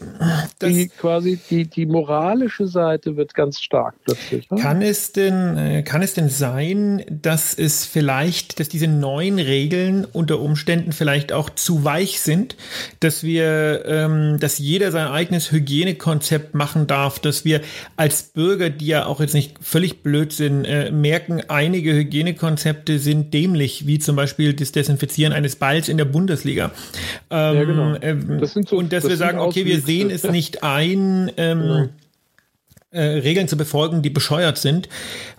Die, 0.61 0.73
die 0.73 0.87
quasi 0.87 1.39
die, 1.49 1.65
die 1.65 1.85
moralische 1.85 2.65
Seite 2.65 3.15
wird 3.15 3.35
ganz 3.35 3.61
stark 3.61 3.93
plötzlich. 4.03 4.49
Ne? 4.49 4.59
Kann 4.59 4.81
es 4.81 5.11
denn, 5.11 5.55
äh, 5.55 5.83
kann 5.83 6.01
es 6.01 6.15
denn 6.15 6.29
sein, 6.29 7.03
dass 7.09 7.53
es 7.53 7.85
vielleicht, 7.85 8.59
dass 8.59 8.69
diese 8.69 8.87
neuen 8.87 9.37
Regeln 9.37 10.05
unter 10.05 10.39
Umständen 10.39 10.93
vielleicht 10.93 11.31
auch 11.31 11.51
zu 11.51 11.83
weich 11.83 12.21
sind, 12.21 12.55
dass 13.01 13.23
wir, 13.23 13.85
ähm, 13.85 14.37
dass 14.39 14.57
jeder 14.57 14.91
sein 14.91 15.07
eigenes 15.07 15.51
Hygienekonzept 15.51 16.55
machen 16.55 16.87
darf, 16.87 17.19
dass 17.19 17.45
wir 17.45 17.61
als 17.97 18.23
Bürger, 18.23 18.71
die 18.71 18.87
ja 18.87 19.05
auch 19.05 19.19
jetzt 19.19 19.35
nicht 19.35 19.57
völlig 19.61 20.01
blöd 20.01 20.33
sind, 20.33 20.65
äh, 20.65 20.91
merken, 20.91 21.43
einige 21.49 21.93
Hygienekonzepte 21.93 22.97
sind 22.97 23.31
dämlich, 23.31 23.85
wie 23.85 23.99
zum 23.99 24.15
Beispiel 24.15 24.55
das 24.55 24.71
Desinfizieren 24.71 25.33
eines 25.33 25.55
Balls 25.55 25.87
in 25.87 25.97
der 25.97 26.05
Bundesliga. 26.05 26.71
Ähm, 27.29 27.55
ja, 27.55 27.63
genau. 27.63 27.95
Ähm, 28.01 28.45
so, 28.45 28.77
und 28.77 28.91
dass 28.91 29.03
das 29.03 29.09
wir 29.11 29.17
sagen, 29.17 29.39
okay, 29.39 29.65
wir 29.65 29.81
sehen 29.81 30.09
es 30.09 30.23
nicht 30.23 30.63
ein, 30.63 31.31
ähm, 31.37 31.61
genau. 31.61 31.89
äh, 32.91 33.19
Regeln 33.19 33.47
zu 33.47 33.57
befolgen, 33.57 34.01
die 34.01 34.09
bescheuert 34.09 34.57
sind, 34.57 34.89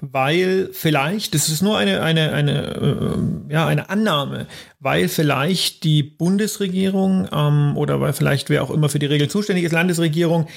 weil 0.00 0.70
vielleicht, 0.72 1.34
das 1.34 1.48
ist 1.48 1.62
nur 1.62 1.78
eine, 1.78 2.02
eine, 2.02 2.32
eine, 2.32 3.46
äh, 3.48 3.52
ja, 3.52 3.66
eine 3.66 3.90
Annahme, 3.90 4.46
weil 4.80 5.08
vielleicht 5.08 5.84
die 5.84 6.02
Bundesregierung 6.02 7.28
ähm, 7.32 7.76
oder 7.76 8.00
weil 8.00 8.12
vielleicht 8.12 8.50
wer 8.50 8.62
auch 8.62 8.70
immer 8.70 8.88
für 8.88 8.98
die 8.98 9.06
Regeln 9.06 9.30
zuständig 9.30 9.64
ist, 9.64 9.72
Landesregierung, 9.72 10.48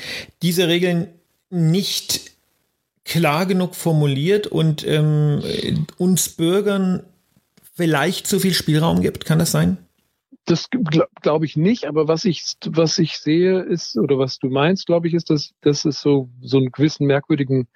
diese 0.41 0.67
Regeln 0.67 1.07
nicht 1.49 2.31
klar 3.05 3.45
genug 3.45 3.75
formuliert 3.75 4.47
und 4.47 4.85
ähm, 4.85 5.41
uns 5.97 6.29
Bürgern 6.29 7.03
vielleicht 7.75 8.25
zu 8.27 8.39
viel 8.39 8.53
Spielraum 8.53 9.01
gibt. 9.01 9.25
Kann 9.25 9.39
das 9.39 9.51
sein? 9.51 9.77
Das 10.45 10.69
glaube 10.69 11.09
glaub 11.21 11.43
ich 11.43 11.57
nicht, 11.57 11.85
aber 11.85 12.07
was 12.07 12.23
ich, 12.25 12.43
was 12.67 12.99
ich 12.99 13.17
sehe 13.17 13.61
ist, 13.61 13.97
oder 13.97 14.19
was 14.19 14.37
du 14.37 14.49
meinst, 14.49 14.85
glaube 14.85 15.07
ich, 15.07 15.13
ist, 15.13 15.29
dass, 15.29 15.53
dass 15.61 15.85
es 15.85 16.01
so, 16.01 16.29
so 16.41 16.57
einen 16.57 16.71
gewissen 16.71 17.07
merkwürdigen 17.07 17.67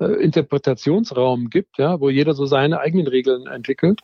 äh, 0.00 0.06
Interpretationsraum 0.06 1.50
gibt, 1.50 1.78
ja, 1.78 2.00
wo 2.00 2.10
jeder 2.10 2.34
so 2.34 2.46
seine 2.46 2.80
eigenen 2.80 3.06
Regeln 3.06 3.46
entwickelt, 3.46 4.00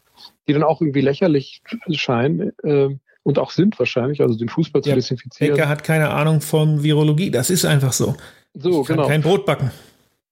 die 0.47 0.53
dann 0.53 0.63
auch 0.63 0.81
irgendwie 0.81 1.01
lächerlich 1.01 1.63
scheinen 1.91 2.53
äh, 2.63 2.97
und 3.23 3.39
auch 3.39 3.51
sind 3.51 3.79
wahrscheinlich, 3.79 4.21
also 4.21 4.37
den 4.37 4.49
Fußball 4.49 4.83
zu 4.83 4.95
desinfizieren. 4.95 5.57
Becker 5.57 5.69
hat 5.69 5.83
keine 5.83 6.11
Ahnung 6.11 6.41
von 6.41 6.83
Virologie, 6.83 7.31
das 7.31 7.51
ist 7.51 7.65
einfach 7.65 7.93
so. 7.93 8.15
So, 8.55 8.83
ich 8.83 8.87
kann 8.87 8.97
genau. 8.97 9.09
Kein 9.09 9.23
Brot 9.23 9.47
backen. 9.47 9.71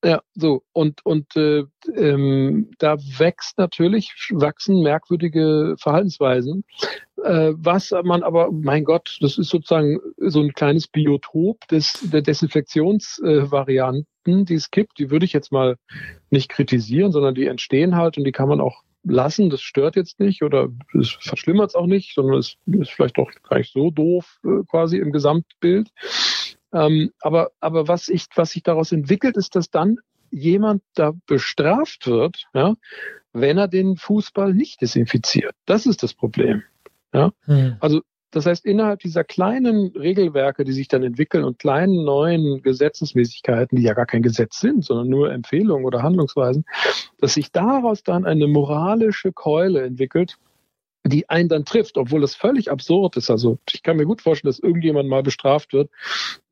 Ja, 0.04 0.20
so 0.34 0.62
und 0.72 1.04
und 1.04 1.34
äh, 1.34 1.64
ähm, 1.96 2.70
da 2.78 2.96
wächst 3.18 3.58
natürlich 3.58 4.12
wachsen 4.30 4.80
merkwürdige 4.82 5.74
Verhaltensweisen, 5.76 6.64
äh, 7.24 7.52
was 7.56 7.92
man 8.04 8.22
aber, 8.22 8.52
mein 8.52 8.84
Gott, 8.84 9.18
das 9.20 9.38
ist 9.38 9.48
sozusagen 9.48 9.98
so 10.18 10.40
ein 10.40 10.52
kleines 10.52 10.86
Biotop 10.86 11.66
des 11.66 11.98
der 12.12 12.22
Desinfektionsvarianten, 12.22 14.06
äh, 14.26 14.44
die 14.44 14.54
es 14.54 14.70
gibt. 14.70 15.00
Die 15.00 15.10
würde 15.10 15.24
ich 15.24 15.32
jetzt 15.32 15.50
mal 15.50 15.78
nicht 16.30 16.48
kritisieren, 16.48 17.10
sondern 17.10 17.34
die 17.34 17.46
entstehen 17.46 17.96
halt 17.96 18.18
und 18.18 18.24
die 18.24 18.32
kann 18.32 18.48
man 18.48 18.60
auch 18.60 18.84
lassen. 19.02 19.50
Das 19.50 19.62
stört 19.62 19.96
jetzt 19.96 20.20
nicht 20.20 20.42
oder 20.42 20.68
es 20.98 21.10
verschlimmert 21.10 21.70
es 21.70 21.74
auch 21.74 21.86
nicht, 21.86 22.14
sondern 22.14 22.38
es 22.38 22.56
ist 22.66 22.90
vielleicht 22.90 23.18
auch 23.18 23.30
gar 23.48 23.58
nicht 23.58 23.72
so 23.72 23.90
doof 23.90 24.38
äh, 24.44 24.62
quasi 24.68 24.98
im 24.98 25.10
Gesamtbild. 25.12 25.88
Ähm, 26.72 27.12
aber, 27.20 27.50
aber 27.60 27.88
was, 27.88 28.08
ich, 28.08 28.26
was 28.34 28.50
sich 28.50 28.62
daraus 28.62 28.92
entwickelt, 28.92 29.36
ist, 29.36 29.56
dass 29.56 29.70
dann 29.70 29.98
jemand 30.30 30.82
da 30.94 31.12
bestraft 31.26 32.06
wird, 32.06 32.44
ja, 32.52 32.74
wenn 33.32 33.58
er 33.58 33.68
den 33.68 33.96
Fußball 33.96 34.52
nicht 34.52 34.80
desinfiziert. 34.80 35.54
Das 35.64 35.86
ist 35.86 36.02
das 36.02 36.14
Problem. 36.14 36.62
Ja? 37.12 37.30
Hm. 37.46 37.76
Also 37.80 38.02
das 38.30 38.44
heißt, 38.44 38.66
innerhalb 38.66 39.00
dieser 39.00 39.24
kleinen 39.24 39.88
Regelwerke, 39.96 40.64
die 40.64 40.72
sich 40.72 40.88
dann 40.88 41.02
entwickeln 41.02 41.44
und 41.44 41.58
kleinen 41.58 42.04
neuen 42.04 42.60
Gesetzesmäßigkeiten, 42.60 43.76
die 43.76 43.84
ja 43.84 43.94
gar 43.94 44.04
kein 44.04 44.22
Gesetz 44.22 44.60
sind, 44.60 44.84
sondern 44.84 45.08
nur 45.08 45.32
Empfehlungen 45.32 45.86
oder 45.86 46.02
Handlungsweisen, 46.02 46.66
dass 47.18 47.34
sich 47.34 47.52
daraus 47.52 48.02
dann 48.02 48.26
eine 48.26 48.46
moralische 48.46 49.32
Keule 49.32 49.82
entwickelt, 49.82 50.36
die 51.06 51.28
einen 51.28 51.48
dann 51.48 51.64
trifft, 51.64 51.96
obwohl 51.96 52.20
das 52.20 52.34
völlig 52.34 52.70
absurd 52.70 53.16
ist. 53.16 53.30
Also 53.30 53.58
ich 53.72 53.82
kann 53.82 53.96
mir 53.96 54.04
gut 54.04 54.20
vorstellen, 54.20 54.50
dass 54.50 54.58
irgendjemand 54.58 55.08
mal 55.08 55.22
bestraft 55.22 55.72
wird, 55.72 55.90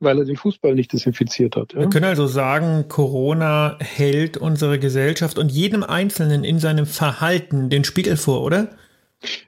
weil 0.00 0.18
er 0.18 0.24
den 0.24 0.36
Fußball 0.36 0.74
nicht 0.74 0.92
desinfiziert 0.92 1.56
hat. 1.56 1.72
Ja? 1.72 1.80
Wir 1.80 1.90
können 1.90 2.04
also 2.04 2.26
sagen, 2.26 2.86
Corona 2.88 3.76
hält 3.80 4.36
unsere 4.36 4.78
Gesellschaft 4.78 5.38
und 5.38 5.50
jedem 5.50 5.82
Einzelnen 5.82 6.44
in 6.44 6.58
seinem 6.58 6.86
Verhalten 6.86 7.70
den 7.70 7.84
Spiegel 7.84 8.16
vor, 8.16 8.42
oder? 8.42 8.70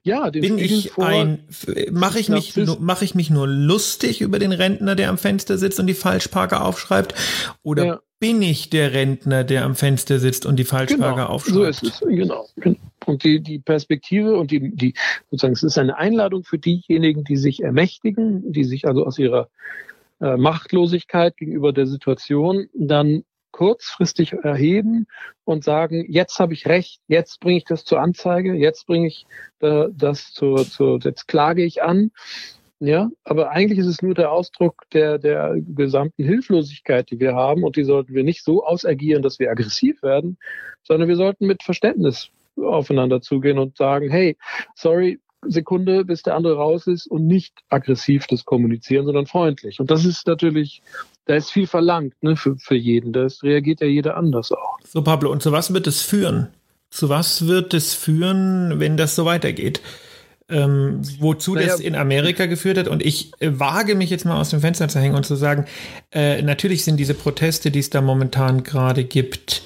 Ja, 0.02 0.30
den 0.30 0.40
bin 0.42 0.58
Spiegel 0.58 0.78
ich 0.78 0.90
vor, 0.90 1.06
ein, 1.06 1.44
mache 1.90 2.18
ich 2.18 2.28
mich, 2.28 2.56
mache 2.80 3.04
ich 3.04 3.14
mich 3.14 3.30
nur 3.30 3.46
lustig 3.46 4.20
über 4.20 4.38
den 4.38 4.52
Rentner, 4.52 4.94
der 4.94 5.10
am 5.10 5.18
Fenster 5.18 5.58
sitzt 5.58 5.78
und 5.78 5.86
die 5.86 5.94
Falschparker 5.94 6.64
aufschreibt, 6.64 7.14
oder 7.62 7.84
ja. 7.84 8.00
Bin 8.20 8.42
ich 8.42 8.70
der 8.70 8.92
Rentner, 8.92 9.44
der 9.44 9.64
am 9.64 9.74
Fenster 9.74 10.18
sitzt 10.18 10.46
und 10.46 10.56
die 10.56 10.64
Falschparker 10.64 11.22
genau, 11.22 11.28
aufschreibt? 11.28 11.54
So 11.54 11.64
ist 11.64 11.82
es, 11.82 12.00
genau. 12.00 12.46
Und 13.06 13.24
die, 13.24 13.40
die 13.40 13.58
Perspektive 13.58 14.36
und 14.36 14.50
die, 14.50 14.74
die, 14.74 14.94
sozusagen, 15.30 15.54
es 15.54 15.62
ist 15.62 15.78
eine 15.78 15.96
Einladung 15.96 16.44
für 16.44 16.58
diejenigen, 16.58 17.24
die 17.24 17.36
sich 17.36 17.62
ermächtigen, 17.62 18.52
die 18.52 18.64
sich 18.64 18.86
also 18.86 19.06
aus 19.06 19.18
ihrer 19.18 19.48
äh, 20.20 20.36
Machtlosigkeit 20.36 21.36
gegenüber 21.36 21.72
der 21.72 21.86
Situation 21.86 22.68
dann 22.74 23.24
kurzfristig 23.52 24.34
erheben 24.34 25.06
und 25.44 25.64
sagen, 25.64 26.04
jetzt 26.08 26.38
habe 26.38 26.52
ich 26.52 26.66
recht, 26.66 27.00
jetzt 27.08 27.40
bringe 27.40 27.58
ich 27.58 27.64
das 27.64 27.84
zur 27.84 28.00
Anzeige, 28.00 28.54
jetzt 28.54 28.86
bringe 28.86 29.06
ich 29.06 29.26
äh, 29.60 29.86
das 29.92 30.32
zur, 30.32 30.68
zur, 30.68 31.00
jetzt 31.00 31.28
klage 31.28 31.64
ich 31.64 31.82
an. 31.82 32.10
Ja, 32.80 33.10
aber 33.24 33.50
eigentlich 33.50 33.78
ist 33.78 33.86
es 33.86 34.02
nur 34.02 34.14
der 34.14 34.30
Ausdruck 34.30 34.84
der, 34.92 35.18
der 35.18 35.56
gesamten 35.74 36.22
Hilflosigkeit, 36.22 37.10
die 37.10 37.18
wir 37.18 37.34
haben 37.34 37.64
und 37.64 37.76
die 37.76 37.82
sollten 37.82 38.14
wir 38.14 38.22
nicht 38.22 38.44
so 38.44 38.64
ausagieren, 38.64 39.22
dass 39.22 39.40
wir 39.40 39.50
aggressiv 39.50 40.00
werden, 40.02 40.38
sondern 40.84 41.08
wir 41.08 41.16
sollten 41.16 41.46
mit 41.46 41.64
Verständnis 41.64 42.30
aufeinander 42.56 43.20
zugehen 43.20 43.58
und 43.58 43.76
sagen, 43.76 44.10
hey, 44.10 44.36
sorry, 44.76 45.18
Sekunde, 45.46 46.04
bis 46.04 46.22
der 46.22 46.34
andere 46.34 46.56
raus 46.56 46.86
ist 46.86 47.06
und 47.06 47.26
nicht 47.26 47.54
aggressiv 47.68 48.26
das 48.26 48.44
kommunizieren, 48.44 49.06
sondern 49.06 49.26
freundlich. 49.26 49.80
Und 49.80 49.90
das 49.90 50.04
ist 50.04 50.26
natürlich, 50.26 50.82
da 51.26 51.34
ist 51.34 51.50
viel 51.50 51.66
verlangt 51.66 52.14
ne, 52.22 52.36
für, 52.36 52.56
für 52.56 52.74
jeden. 52.74 53.12
Da 53.12 53.26
reagiert 53.42 53.80
ja 53.80 53.86
jeder 53.86 54.16
anders 54.16 54.52
auch. 54.52 54.78
So, 54.84 55.02
Pablo, 55.02 55.30
und 55.30 55.42
zu 55.42 55.52
was 55.52 55.72
wird 55.72 55.86
es 55.86 56.02
führen? 56.02 56.48
Zu 56.90 57.08
was 57.08 57.46
wird 57.46 57.74
es 57.74 57.94
führen, 57.94 58.80
wenn 58.80 58.96
das 58.96 59.14
so 59.14 59.24
weitergeht? 59.24 59.80
Ähm, 60.50 61.02
wozu 61.18 61.54
naja, 61.54 61.66
das 61.68 61.80
in 61.80 61.94
Amerika 61.94 62.46
geführt 62.46 62.78
hat. 62.78 62.88
Und 62.88 63.04
ich 63.04 63.32
äh, 63.40 63.50
wage 63.58 63.94
mich 63.94 64.08
jetzt 64.08 64.24
mal 64.24 64.40
aus 64.40 64.48
dem 64.48 64.60
Fenster 64.60 64.88
zu 64.88 64.98
hängen 64.98 65.14
und 65.14 65.26
zu 65.26 65.36
sagen, 65.36 65.66
äh, 66.10 66.40
natürlich 66.40 66.84
sind 66.84 66.96
diese 66.96 67.12
Proteste, 67.12 67.70
die 67.70 67.80
es 67.80 67.90
da 67.90 68.00
momentan 68.00 68.62
gerade 68.62 69.04
gibt, 69.04 69.62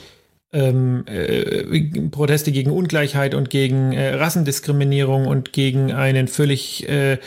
ähm, 0.53 1.05
äh, 1.07 2.09
Proteste 2.11 2.53
gegen 2.53 2.71
Ungleichheit 2.71 3.35
und 3.35 3.49
gegen 3.49 3.93
äh, 3.93 4.15
Rassendiskriminierung 4.15 5.27
und 5.27 5.53
gegen 5.53 5.93
einen 5.93 6.29
völlig 6.29 6.89
äh, 6.89 7.19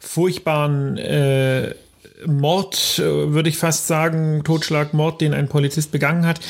furchtbaren 0.00 0.98
äh, 0.98 1.74
Mord, 2.26 2.98
äh, 2.98 3.02
würde 3.02 3.48
ich 3.48 3.58
fast 3.58 3.86
sagen, 3.86 4.42
Totschlagmord, 4.44 5.20
den 5.20 5.34
ein 5.34 5.48
Polizist 5.48 5.92
begangen 5.92 6.26
hat. 6.26 6.40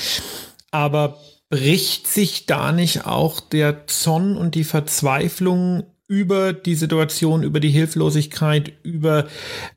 Aber 0.71 1.19
bricht 1.51 2.09
sich 2.09 2.47
da 2.47 2.73
nicht 2.73 3.07
auch 3.07 3.41
der 3.41 3.87
Zorn 3.87 4.37
und 4.37 4.55
die 4.55 4.65
Verzweiflung 4.65 5.85
über 6.07 6.53
die 6.53 6.75
Situation, 6.75 7.43
über 7.43 7.61
die 7.61 7.71
Hilflosigkeit, 7.71 8.73
über 8.83 9.27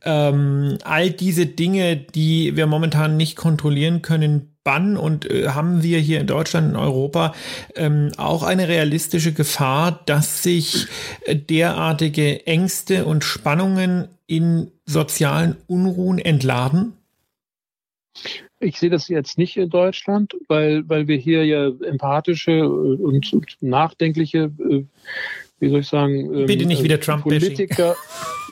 ähm, 0.04 0.78
all 0.84 1.10
diese 1.10 1.46
Dinge, 1.46 1.96
die 1.96 2.56
wir 2.56 2.68
momentan 2.68 3.18
nicht 3.18 3.36
kontrollieren 3.36 4.02
können, 4.02 4.58
Bann 4.68 4.98
und 4.98 5.32
äh, 5.32 5.48
haben 5.48 5.82
wir 5.82 5.98
hier 6.00 6.20
in 6.20 6.28
Deutschland, 6.28 6.72
in 6.72 6.76
Europa 6.76 7.34
ähm, 7.76 8.12
auch 8.18 8.44
eine 8.44 8.68
realistische 8.68 9.32
Gefahr, 9.32 10.02
dass 10.06 10.44
sich 10.44 10.88
äh, 11.22 11.38
derartige 11.38 12.46
Ängste 12.46 13.06
und 13.06 13.24
Spannungen 13.24 14.10
in 14.26 14.70
sozialen 14.86 15.56
Unruhen 15.68 16.20
entladen? 16.20 16.92
Ich 18.60 18.78
sehe 18.78 18.90
das 18.90 19.08
jetzt 19.08 19.38
nicht 19.38 19.56
in 19.56 19.70
Deutschland, 19.70 20.36
weil, 20.50 20.90
weil 20.90 21.08
wir 21.08 21.16
hier 21.16 21.46
ja 21.46 21.68
empathische 21.68 22.68
und, 22.68 23.32
und 23.32 23.58
nachdenkliche, 23.62 24.52
äh, 24.70 24.84
wie 25.60 25.70
soll 25.70 25.80
ich 25.82 25.88
sagen, 25.88 26.34
ähm, 26.34 26.46
Bitte 26.46 26.66
nicht 26.66 26.84
wieder 26.84 27.00
Trump 27.00 27.24
Politiker. 27.24 27.96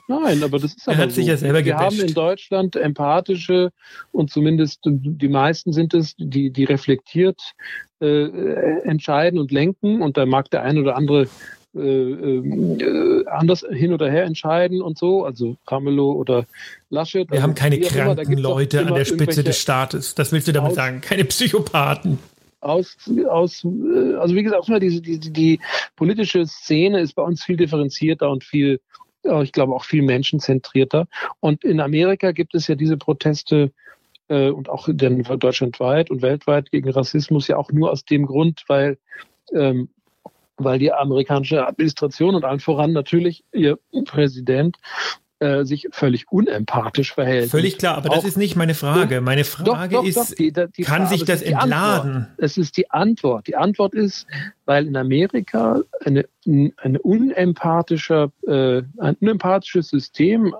Nein, 0.07 0.43
aber 0.43 0.59
das 0.59 0.75
ist 0.75 0.87
er 0.87 0.93
aber 0.93 1.03
hat 1.03 1.09
so. 1.09 1.15
sich 1.15 1.27
ja 1.27 1.37
selber 1.37 1.59
Wir 1.59 1.73
gebasht. 1.73 1.83
haben 1.83 1.99
in 1.99 2.13
Deutschland 2.13 2.75
empathische 2.75 3.71
und 4.11 4.29
zumindest 4.29 4.81
die 4.83 5.27
meisten 5.27 5.73
sind 5.73 5.95
es, 5.95 6.13
die, 6.17 6.51
die 6.51 6.63
reflektiert 6.63 7.41
äh, 8.01 8.81
entscheiden 8.83 9.39
und 9.39 9.51
lenken. 9.51 10.03
Und 10.03 10.17
da 10.17 10.27
mag 10.27 10.51
der 10.51 10.61
ein 10.61 10.77
oder 10.77 10.95
andere 10.95 11.27
äh, 11.75 11.79
äh, 11.79 13.25
anders 13.27 13.65
hin 13.69 13.93
oder 13.93 14.09
her 14.09 14.25
entscheiden 14.25 14.81
und 14.81 14.97
so, 14.97 15.25
also 15.25 15.57
Ramelow 15.67 16.13
oder 16.13 16.45
Laschet. 16.89 17.29
Wir 17.29 17.37
also 17.37 17.43
haben 17.43 17.55
keine 17.55 17.79
kranken 17.79 18.37
Leute 18.37 18.85
an 18.85 18.93
der 18.93 19.05
Spitze 19.05 19.43
des 19.43 19.59
Staates. 19.59 20.13
Das 20.13 20.31
willst 20.31 20.47
du 20.47 20.53
damit 20.53 20.75
sagen? 20.75 21.01
Keine 21.01 21.25
Psychopathen. 21.25 22.19
Aus, 22.65 22.97
aus, 23.29 23.63
äh, 23.63 24.15
also 24.15 24.33
wie 24.33 24.41
gesagt, 24.41 24.67
die, 24.67 25.01
die, 25.01 25.19
die 25.19 25.59
politische 25.95 26.47
Szene 26.47 26.99
ist 26.99 27.13
bei 27.13 27.21
uns 27.21 27.43
viel 27.43 27.57
differenzierter 27.57 28.29
und 28.29 28.43
viel 28.43 28.79
ich 29.41 29.51
glaube 29.51 29.73
auch 29.73 29.83
viel 29.85 30.03
menschenzentrierter. 30.03 31.07
Und 31.39 31.63
in 31.63 31.79
Amerika 31.79 32.31
gibt 32.31 32.53
es 32.53 32.67
ja 32.67 32.75
diese 32.75 32.95
Proteste 32.95 33.71
äh, 34.27 34.49
und 34.49 34.69
auch 34.69 34.87
denn 34.87 35.23
deutschlandweit 35.23 36.11
und 36.11 36.21
weltweit 36.21 36.69
gegen 36.69 36.91
Rassismus 36.91 37.47
ja 37.47 37.57
auch 37.57 37.71
nur 37.71 37.91
aus 37.91 38.05
dem 38.05 38.27
Grund, 38.27 38.63
weil 38.67 38.99
ähm, 39.51 39.89
weil 40.57 40.79
die 40.79 40.91
amerikanische 40.91 41.67
Administration 41.67 42.35
und 42.35 42.45
allen 42.45 42.59
voran 42.59 42.93
natürlich 42.93 43.43
ihr 43.51 43.77
Präsident 44.05 44.77
äh, 45.39 45.65
sich 45.65 45.87
völlig 45.91 46.31
unempathisch 46.31 47.13
verhält. 47.13 47.51
Völlig 47.51 47.77
klar, 47.77 47.97
aber 47.97 48.09
das 48.09 48.23
ist 48.23 48.37
nicht 48.37 48.55
meine 48.55 48.73
Frage. 48.73 49.19
Meine 49.19 49.43
Frage 49.43 49.95
doch, 49.95 50.01
doch, 50.01 50.05
ist, 50.05 50.17
doch, 50.17 50.35
die, 50.35 50.53
die 50.53 50.83
kann 50.83 51.03
Frage, 51.03 51.09
sich 51.09 51.25
das 51.25 51.41
entladen? 51.41 52.27
Es 52.37 52.57
ist 52.57 52.77
die 52.77 52.89
Antwort. 52.89 53.47
Die 53.47 53.55
Antwort 53.57 53.93
ist, 53.93 54.27
weil 54.63 54.87
in 54.87 54.95
Amerika 54.95 55.81
eine, 56.05 56.25
eine 56.45 57.01
unempathischer, 57.01 58.31
äh, 58.47 58.83
ein 58.97 59.15
unempathisches 59.19 59.89
System 59.89 60.55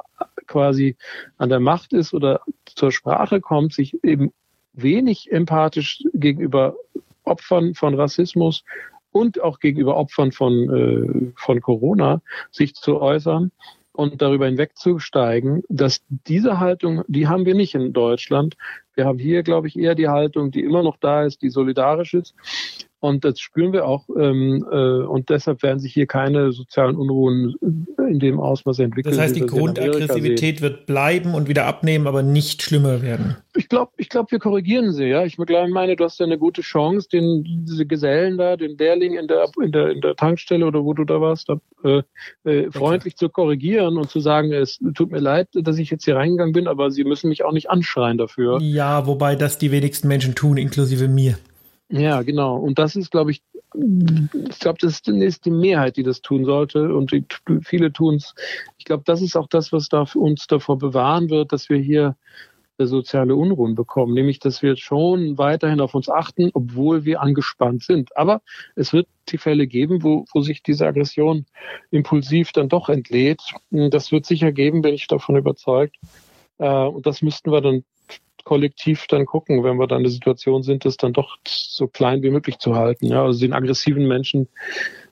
quasi 0.48 0.98
an 1.38 1.50
der 1.50 1.62
Macht 1.62 1.94
ist 1.94 2.14
oder 2.14 2.42
zur 2.66 2.92
Sprache 2.92 3.40
kommt, 3.40 3.74
sich 3.74 4.04
eben 4.04 4.34
wenig 4.74 5.32
empathisch 5.32 6.04
gegenüber 6.14 6.76
Opfern 7.24 7.76
von 7.76 7.96
Rassismus 7.96 8.64
und 9.12 9.42
auch 9.42 9.60
gegenüber 9.60 9.96
Opfern 9.96 10.34
von, 10.34 10.54
äh, 10.54 11.32
von 11.38 11.62
Corona 11.62 12.22
sich 12.52 12.76
zu 12.76 13.00
äußern 13.00 13.52
und 13.96 14.22
darüber 14.22 14.46
hinwegzusteigen, 14.46 15.64
dass 15.70 16.02
diese 16.10 16.60
Haltung, 16.60 17.04
die 17.08 17.28
haben 17.28 17.46
wir 17.46 17.56
nicht 17.56 17.76
in 17.76 17.94
Deutschland. 17.94 18.56
Wir 18.94 19.06
haben 19.06 19.20
hier, 19.20 19.44
glaube 19.44 19.68
ich, 19.68 19.78
eher 19.78 19.96
die 19.96 20.08
Haltung, 20.08 20.52
die 20.52 20.64
immer 20.64 20.84
noch 20.84 20.98
da 20.98 21.24
ist, 21.24 21.42
die 21.42 21.50
solidarisch 21.50 22.14
ist. 22.14 22.36
Und 23.06 23.24
das 23.24 23.40
spüren 23.40 23.72
wir 23.72 23.86
auch. 23.86 24.08
Ähm, 24.18 24.66
äh, 24.72 24.76
und 24.76 25.30
deshalb 25.30 25.62
werden 25.64 25.80
sich 25.80 25.94
hier 25.94 26.08
keine 26.08 26.52
sozialen 26.52 26.96
Unruhen 26.96 27.56
in 27.98 28.20
dem 28.20 28.40
Ausmaß 28.40 28.80
entwickeln. 28.80 29.14
Das 29.14 29.22
heißt, 29.22 29.36
die 29.36 29.46
Grundaggressivität 29.46 30.62
wird 30.62 30.86
bleiben 30.86 31.36
und 31.36 31.48
wieder 31.48 31.66
abnehmen, 31.66 32.08
aber 32.08 32.24
nicht 32.24 32.64
schlimmer 32.64 33.02
werden. 33.02 33.38
Ich 33.56 33.70
glaube, 33.70 33.92
ich 33.98 34.10
glaube, 34.10 34.32
wir 34.32 34.40
korrigieren 34.40 34.92
sie. 34.92 35.06
Ja, 35.06 35.24
ich 35.24 35.38
meine, 35.38 35.96
du 35.96 36.04
hast 36.04 36.20
ja 36.20 36.26
eine 36.26 36.38
gute 36.38 36.62
Chance, 36.62 37.08
den 37.10 37.44
diese 37.66 37.86
Gesellen 37.86 38.38
da, 38.38 38.58
den 38.58 38.78
Lehrling 38.78 39.14
in 39.14 39.28
der 39.28 39.50
in 39.62 39.72
der 39.72 39.92
in 39.92 40.02
der 40.02 40.16
Tankstelle 40.16 40.66
oder 40.66 40.84
wo 40.84 40.94
du 40.94 41.06
da 41.06 41.22
warst, 41.22 41.50
da, 41.50 41.60
äh, 41.84 42.02
äh, 42.50 42.72
freundlich 42.72 43.14
okay. 43.14 43.26
zu 43.26 43.30
korrigieren 43.30 43.98
und 43.98 44.10
zu 44.10 44.20
sagen, 44.20 44.52
es 44.52 44.80
tut 44.94 45.12
mir 45.12 45.20
leid, 45.20 45.48
dass 45.54 45.78
ich 45.78 45.90
jetzt 45.90 46.06
hier 46.06 46.16
reingegangen 46.16 46.54
bin, 46.54 46.68
aber 46.68 46.92
sie 46.92 47.04
müssen 47.04 47.30
mich 47.30 47.46
auch 47.46 47.54
nicht 47.54 47.70
anschreien 47.70 48.18
dafür. 48.18 48.60
Ja, 48.62 49.08
wobei 49.08 49.36
das 49.36 49.58
die 49.58 49.72
wenigsten 49.72 50.08
Menschen 50.08 50.36
tun, 50.36 50.58
inklusive 50.58 51.08
mir. 51.08 51.38
Ja, 51.90 52.22
genau. 52.24 52.58
Und 52.58 52.80
das 52.80 52.96
ist, 52.96 53.12
glaube 53.12 53.32
ich, 53.32 53.44
ich 53.74 54.60
glaube, 54.60 54.78
das 54.80 55.02
ist 55.06 55.46
die 55.46 55.52
Mehrheit, 55.52 55.98
die 55.98 56.04
das 56.04 56.22
tun 56.22 56.46
sollte. 56.46 56.96
Und 56.96 57.12
die, 57.12 57.26
viele 57.62 57.92
tun 57.92 58.16
es. 58.16 58.34
Ich 58.78 58.86
glaube, 58.86 59.04
das 59.06 59.22
ist 59.22 59.36
auch 59.36 59.48
das, 59.48 59.72
was 59.72 59.90
da 59.90 60.06
uns 60.16 60.48
davor 60.48 60.78
bewahren 60.78 61.30
wird, 61.30 61.52
dass 61.52 61.70
wir 61.70 61.78
hier 61.78 62.16
soziale 62.78 63.36
Unruhen 63.36 63.76
bekommen, 63.76 64.14
nämlich 64.14 64.40
dass 64.40 64.62
wir 64.62 64.76
schon 64.76 65.38
weiterhin 65.38 65.80
auf 65.80 65.96
uns 65.96 66.10
achten, 66.10 66.52
obwohl 66.54 67.06
wir 67.06 67.22
angespannt 67.22 67.84
sind. 67.84 68.16
Aber 68.18 68.42
es 68.76 68.92
wird 68.92 69.08
die 69.30 69.38
Fälle 69.38 69.66
geben, 69.66 70.04
wo, 70.04 70.26
wo 70.34 70.42
sich 70.42 70.62
diese 70.62 70.86
Aggression 70.86 71.46
impulsiv 71.92 72.52
dann 72.52 72.68
doch 72.68 72.90
entlädt. 72.90 73.42
Das 73.70 74.12
wird 74.12 74.26
sicher 74.26 74.52
geben, 74.52 74.82
bin 74.82 74.94
ich 74.94 75.08
davon 75.08 75.38
überzeugt. 75.38 75.96
Äh, 76.58 76.68
und 76.68 77.06
das 77.06 77.22
müssten 77.22 77.52
wir 77.52 77.62
dann 77.62 77.86
kollektiv 78.46 79.08
dann 79.08 79.26
gucken, 79.26 79.64
wenn 79.64 79.78
wir 79.78 79.88
dann 79.88 79.98
in 80.00 80.04
der 80.06 80.14
Situation 80.14 80.64
sind, 80.64 80.86
das 80.86 80.96
dann 80.96 81.12
doch 81.12 81.38
so 81.46 81.88
klein 81.88 82.24
wie 82.24 82.30
möglich 82.30 82.58
zu 82.60 82.76
halten. 82.76 83.08
Ja, 83.08 83.24
also 83.26 83.40
den 83.40 83.54
aggressiven 83.54 84.08
Menschen 84.08 84.48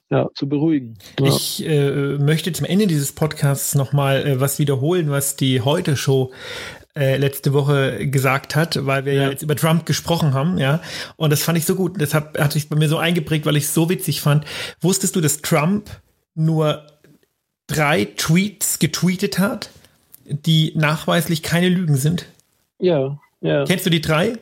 ja, 0.10 0.30
zu 0.36 0.48
beruhigen. 0.48 0.98
Ja. 1.20 1.28
Ich 1.28 1.68
äh, 1.68 2.18
möchte 2.18 2.54
zum 2.54 2.66
Ende 2.66 2.88
dieses 2.88 3.12
Podcasts 3.12 3.76
nochmal 3.76 4.26
äh, 4.26 4.40
was 4.40 4.60
wiederholen, 4.60 5.10
was 5.10 5.36
die 5.36 5.62
Heute-Show 5.62 6.32
äh, 6.96 7.18
letzte 7.18 7.54
Woche 7.54 8.08
gesagt 8.08 8.56
hat, 8.56 8.86
weil 8.86 9.06
wir 9.06 9.14
ja. 9.14 9.24
ja. 9.24 9.30
jetzt 9.32 9.42
über 9.42 9.56
Trump 9.56 9.86
gesprochen 9.86 10.34
haben, 10.34 10.60
ja. 10.60 10.82
Und 11.16 11.32
das 11.32 11.42
fand 11.42 11.58
ich 11.58 11.66
so 11.66 11.76
gut. 11.76 12.00
Deshalb 12.00 12.40
hat 12.40 12.54
sich 12.54 12.70
bei 12.70 12.76
mir 12.76 12.88
so 12.88 12.98
eingeprägt, 12.98 13.46
weil 13.46 13.58
ich 13.58 13.64
es 13.66 13.74
so 13.74 13.90
witzig 13.90 14.22
fand. 14.22 14.46
Wusstest 14.80 15.16
du, 15.16 15.22
dass 15.22 15.42
Trump 15.42 15.90
nur 16.36 16.86
drei 17.66 18.06
Tweets 18.06 18.78
getweetet 18.78 19.40
hat, 19.40 19.72
die 20.26 20.74
nachweislich 20.76 21.42
keine 21.42 21.70
Lügen 21.70 21.96
sind? 21.98 22.28
Ja. 22.80 23.20
Ja. 23.42 23.66
Kennst 23.66 23.86
du 23.86 23.90
die 23.90 24.02
drei? 24.02 24.38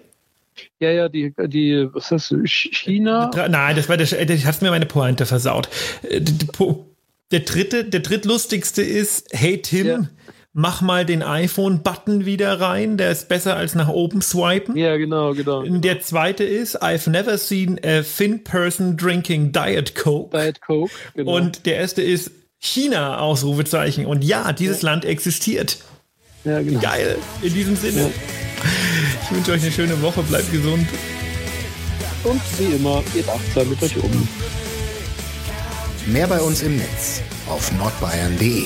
Ja, 0.80 0.92
ja, 0.92 1.10
die, 1.10 1.34
die, 1.48 1.88
was 1.94 2.12
ist 2.12 2.32
das, 2.32 2.50
China? 2.50 3.32
Nein, 3.50 3.76
das 3.76 3.90
war 3.90 3.98
der, 3.98 4.26
das 4.26 4.46
hast 4.46 4.62
mir 4.62 4.70
meine 4.70 4.86
Pointe 4.86 5.26
versaut. 5.26 5.70
Äh, 6.04 6.22
der 7.32 7.40
dritte, 7.42 7.86
der 7.86 8.02
drittlustigste 8.02 8.82
ist, 8.82 9.30
hey 9.32 9.62
Tim, 9.62 9.88
ja. 9.88 10.02
mach 10.54 10.82
mal 10.82 11.06
den 11.06 11.24
iPhone-Button 11.24 12.26
wieder 12.26 12.60
rein, 12.60 12.98
der 12.98 13.12
ist 13.12 13.30
besser 13.30 13.56
als 13.56 13.74
nach 13.76 13.88
oben 13.88 14.22
swipen. 14.22 14.76
Ja, 14.76 14.98
genau, 14.98 15.34
genau. 15.34 15.64
Der 15.64 16.02
zweite 16.02 16.44
ist, 16.44 16.84
I've 16.84 17.10
never 17.10 17.38
seen 17.38 17.80
a 17.84 18.02
thin 18.02 18.44
person 18.44 18.98
drinking 18.98 19.54
Diet 19.54 19.96
Coke. 19.96 20.38
Diet 20.38 20.62
Coke, 20.62 20.92
genau. 21.16 21.38
Und 21.38 21.66
der 21.66 21.78
erste 21.78 22.02
ist 22.02 22.32
China, 22.60 23.20
Ausrufezeichen. 23.20 24.06
Und 24.06 24.24
ja, 24.24 24.52
dieses 24.52 24.82
ja. 24.82 24.90
Land 24.90 25.06
existiert. 25.06 25.80
Ja, 26.44 26.62
genau. 26.62 26.80
Geil. 26.80 27.18
In 27.42 27.54
diesem 27.54 27.76
Sinne. 27.76 28.02
Ja. 28.02 28.10
Ich 29.24 29.36
wünsche 29.36 29.52
euch 29.52 29.62
eine 29.62 29.72
schöne 29.72 30.02
Woche, 30.02 30.24
bleibt 30.24 30.52
gesund. 30.52 30.88
Und 32.24 32.42
wie 32.60 32.76
immer, 32.76 33.04
geht 33.14 33.28
achtsam 33.30 33.70
mit 33.70 33.82
euch 33.82 33.98
um. 33.98 34.28
Mehr 36.08 36.28
bei 36.28 36.40
uns 36.40 36.62
im 36.62 36.78
Netz 36.78 37.22
auf 37.48 37.72
nordbayern.de. 37.74 38.66